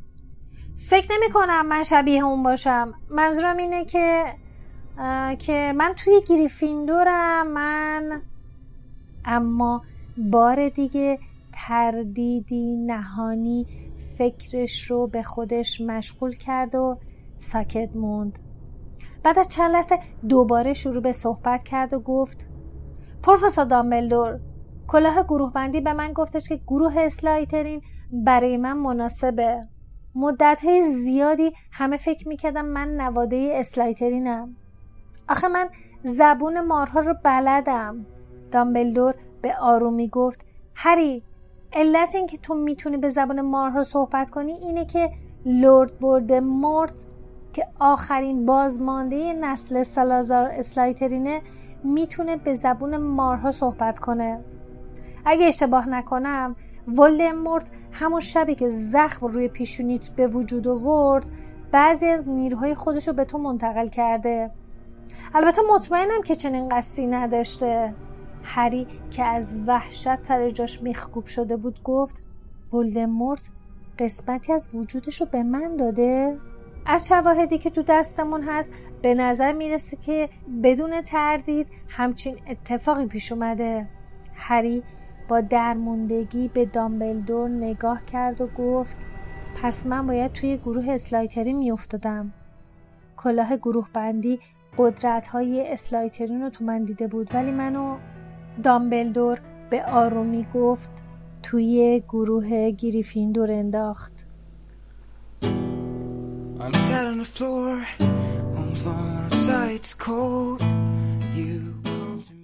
فکر 0.88 1.08
نمی 1.12 1.32
کنم 1.32 1.66
من 1.66 1.82
شبیه 1.82 2.24
اون 2.24 2.42
باشم 2.42 2.94
منظورم 3.10 3.56
اینه 3.56 3.84
که 3.84 4.24
که 5.38 5.72
من 5.76 5.94
توی 5.96 6.20
گریفیندورم 6.28 7.46
من 7.46 8.22
اما 9.24 9.82
بار 10.16 10.68
دیگه 10.68 11.18
تردیدی 11.52 12.76
نهانی 12.76 13.66
فکرش 14.18 14.90
رو 14.90 15.06
به 15.06 15.22
خودش 15.22 15.80
مشغول 15.80 16.34
کرد 16.34 16.74
و 16.74 16.98
ساکت 17.38 17.96
موند. 17.96 18.38
بعد 19.22 19.38
از 19.38 19.48
چند 19.48 19.70
لحظه 19.70 19.98
دوباره 20.28 20.72
شروع 20.74 21.02
به 21.02 21.12
صحبت 21.12 21.62
کرد 21.62 21.92
و 21.92 22.00
گفت 22.00 22.46
پروفسور 23.22 23.64
دامبلدور 23.64 24.40
کلاه 24.88 25.22
گروه 25.22 25.52
بندی 25.52 25.80
به 25.80 25.92
من 25.92 26.12
گفتش 26.12 26.48
که 26.48 26.60
گروه 26.66 26.94
اسلایترین 26.98 27.80
برای 28.12 28.56
من 28.56 28.72
مناسبه. 28.72 29.68
مدت 30.14 30.64
زیادی 31.04 31.52
همه 31.72 31.96
فکر 31.96 32.28
می‌کردم 32.28 32.64
من 32.64 32.88
نواده 32.88 33.52
اسلایترینم. 33.54 34.56
آخه 35.28 35.48
من 35.48 35.68
زبون 36.02 36.60
مارها 36.60 37.00
رو 37.00 37.14
بلدم. 37.22 38.06
دامبلدور 38.50 39.14
به 39.42 39.56
آرومی 39.60 40.08
گفت 40.08 40.44
هری 40.74 41.22
علت 41.72 42.14
این 42.14 42.26
که 42.26 42.36
تو 42.36 42.54
می‌تونی 42.54 42.96
به 42.96 43.08
زبان 43.08 43.40
مارها 43.40 43.82
صحبت 43.82 44.30
کنی 44.30 44.52
اینه 44.52 44.84
که 44.84 45.10
لورد 45.46 46.04
ورد 46.04 46.32
مورد 46.32 46.94
که 47.52 47.66
آخرین 47.78 48.46
بازمانده 48.46 49.32
نسل 49.32 49.82
سلازار 49.82 50.48
اسلایترینه 50.52 51.40
می‌تونه 51.84 52.36
به 52.36 52.54
زبون 52.54 52.96
مارها 52.96 53.52
صحبت 53.52 53.98
کنه. 53.98 54.44
اگه 55.24 55.46
اشتباه 55.46 55.88
نکنم 55.88 56.56
ولدمورت 56.88 57.66
همون 57.92 58.20
شبی 58.20 58.54
که 58.54 58.68
زخم 58.68 59.26
روی 59.26 59.48
پیشونیت 59.48 60.08
به 60.08 60.26
وجود 60.26 60.68
آورد 60.68 61.26
بعضی 61.72 62.06
از 62.06 62.28
نیروهای 62.28 62.74
خودش 62.74 63.08
رو 63.08 63.14
به 63.14 63.24
تو 63.24 63.38
منتقل 63.38 63.86
کرده. 63.86 64.50
البته 65.34 65.62
مطمئنم 65.74 66.22
که 66.24 66.34
چنین 66.34 66.68
قصدی 66.68 67.06
نداشته. 67.06 67.94
هری 68.42 68.86
که 69.10 69.24
از 69.24 69.60
وحشت 69.66 70.22
سر 70.22 70.48
جاش 70.48 70.82
میخکوب 70.82 71.26
شده 71.26 71.56
بود 71.56 71.82
گفت 71.82 72.22
ولدمورت 72.72 73.50
قسمتی 73.98 74.52
از 74.52 74.70
وجودش 74.74 75.20
رو 75.20 75.26
به 75.26 75.42
من 75.42 75.76
داده؟ 75.76 76.38
از 76.86 77.08
شواهدی 77.08 77.58
که 77.58 77.70
تو 77.70 77.82
دستمون 77.82 78.42
هست 78.42 78.72
به 79.02 79.14
نظر 79.14 79.52
می‌رسه 79.52 79.96
که 79.96 80.28
بدون 80.62 81.02
تردید 81.02 81.66
همچین 81.88 82.36
اتفاقی 82.48 83.06
پیش 83.06 83.32
اومده. 83.32 83.88
هری 84.34 84.82
با 85.28 85.40
درموندگی 85.40 86.48
به 86.48 86.64
دامبلدور 86.64 87.48
نگاه 87.48 88.04
کرد 88.04 88.40
و 88.40 88.46
گفت 88.46 88.96
پس 89.62 89.86
من 89.86 90.06
باید 90.06 90.32
توی 90.32 90.56
گروه 90.56 90.90
اسلایتری 90.90 91.52
میافتادم. 91.52 92.32
کلاه 93.16 93.56
گروه 93.56 93.88
بندی 93.92 94.38
قدرت 94.78 95.26
های 95.26 95.72
اسلایترین 95.72 96.42
رو 96.42 96.50
تو 96.50 96.64
من 96.64 96.84
دیده 96.84 97.08
بود 97.08 97.30
ولی 97.34 97.50
منو 97.50 97.98
دامبلدور 98.62 99.38
به 99.70 99.84
آرومی 99.84 100.46
گفت 100.54 100.90
توی 101.42 102.02
گروه 102.08 102.70
گریفیندور 102.70 103.52
انداخت. 103.52 104.26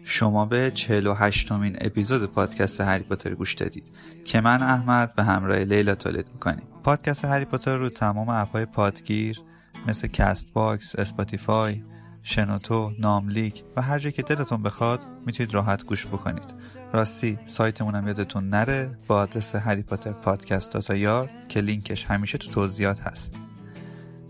شما 0.05 0.47
به 0.47 0.71
48 0.71 1.53
مین 1.53 1.77
اپیزود 1.81 2.33
پادکست 2.33 2.81
هری 2.81 3.03
پاتر 3.03 3.35
گوش 3.35 3.55
دادید 3.55 3.91
که 4.25 4.41
من 4.41 4.63
احمد 4.63 5.15
به 5.15 5.23
همراه 5.23 5.59
لیلا 5.59 5.95
تولید 5.95 6.27
می‌کنیم. 6.33 6.63
پادکست 6.85 7.25
هری 7.25 7.45
پاتر 7.45 7.77
رو 7.77 7.89
تمام 7.89 8.29
اپهای 8.29 8.67
پادگیر 8.67 9.41
مثل 9.89 10.09
Castbox، 10.09 10.97
Spotify، 10.97 11.83
شنوتو، 12.23 12.93
ناملیک 12.99 13.65
و 13.77 13.83
هر 13.83 13.99
جایی 13.99 14.13
که 14.13 14.23
دلتون 14.23 14.63
بخواد 14.63 15.01
می‌تونید 15.27 15.55
راحت 15.55 15.85
گوش 15.85 16.07
بکنید. 16.07 16.55
راستی 16.93 17.39
سایتمون 17.47 17.95
هم 17.95 18.07
یادتون 18.07 18.49
نره؟ 18.49 18.99
با 19.07 19.17
آدرس 19.17 19.55
Harry 19.55 19.83
Potter 19.83 20.13
Podcast 20.13 20.73
dot 20.73 20.95
ir 20.95 21.31
که 21.49 21.61
لینکش 21.61 22.05
همیشه 22.05 22.39
تو 22.39 22.51
توضیحات 22.51 23.01
هست. 23.01 23.41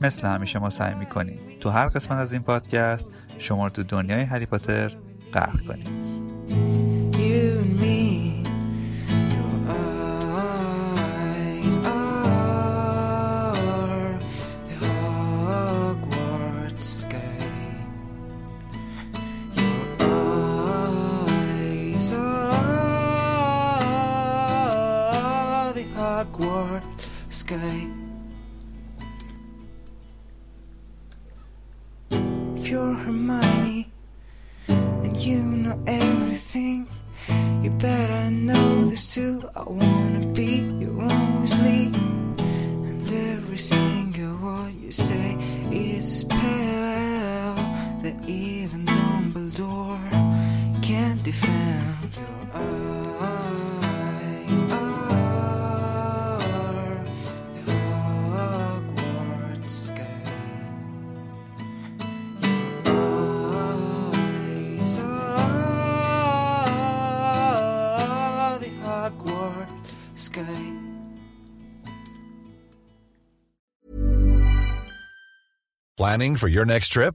مثل 0.00 0.26
همیشه 0.26 0.59
ما 0.59 0.70
سعی 0.70 0.94
می‌کنیم 0.94 1.38
تو 1.61 1.70
هر 1.70 1.87
قسمت 1.87 2.18
از 2.18 2.33
این 2.33 2.42
پادکست 2.42 3.11
شما 3.38 3.64
رو 3.64 3.70
تو 3.70 3.83
دنیای 3.83 4.20
هری 4.20 4.46
پاتر 4.46 4.92
غرق 5.33 5.61
کنیم. 5.61 6.80
empty 51.31 51.47
found 51.47 52.16
your 52.16 52.27
eye. 52.55 52.61
Are 56.73 57.05
the 57.64 57.73
Hogwarts 58.43 59.69
sky. 59.69 60.07
Your 62.85 63.05
eyes 64.14 64.99
are 64.99 65.38
the 68.59 68.71
Hogwarts 68.83 69.93
sky. 70.16 70.73
Planning 75.97 76.37
for 76.37 76.49
your 76.49 76.64
next 76.64 76.88
trip? 76.88 77.14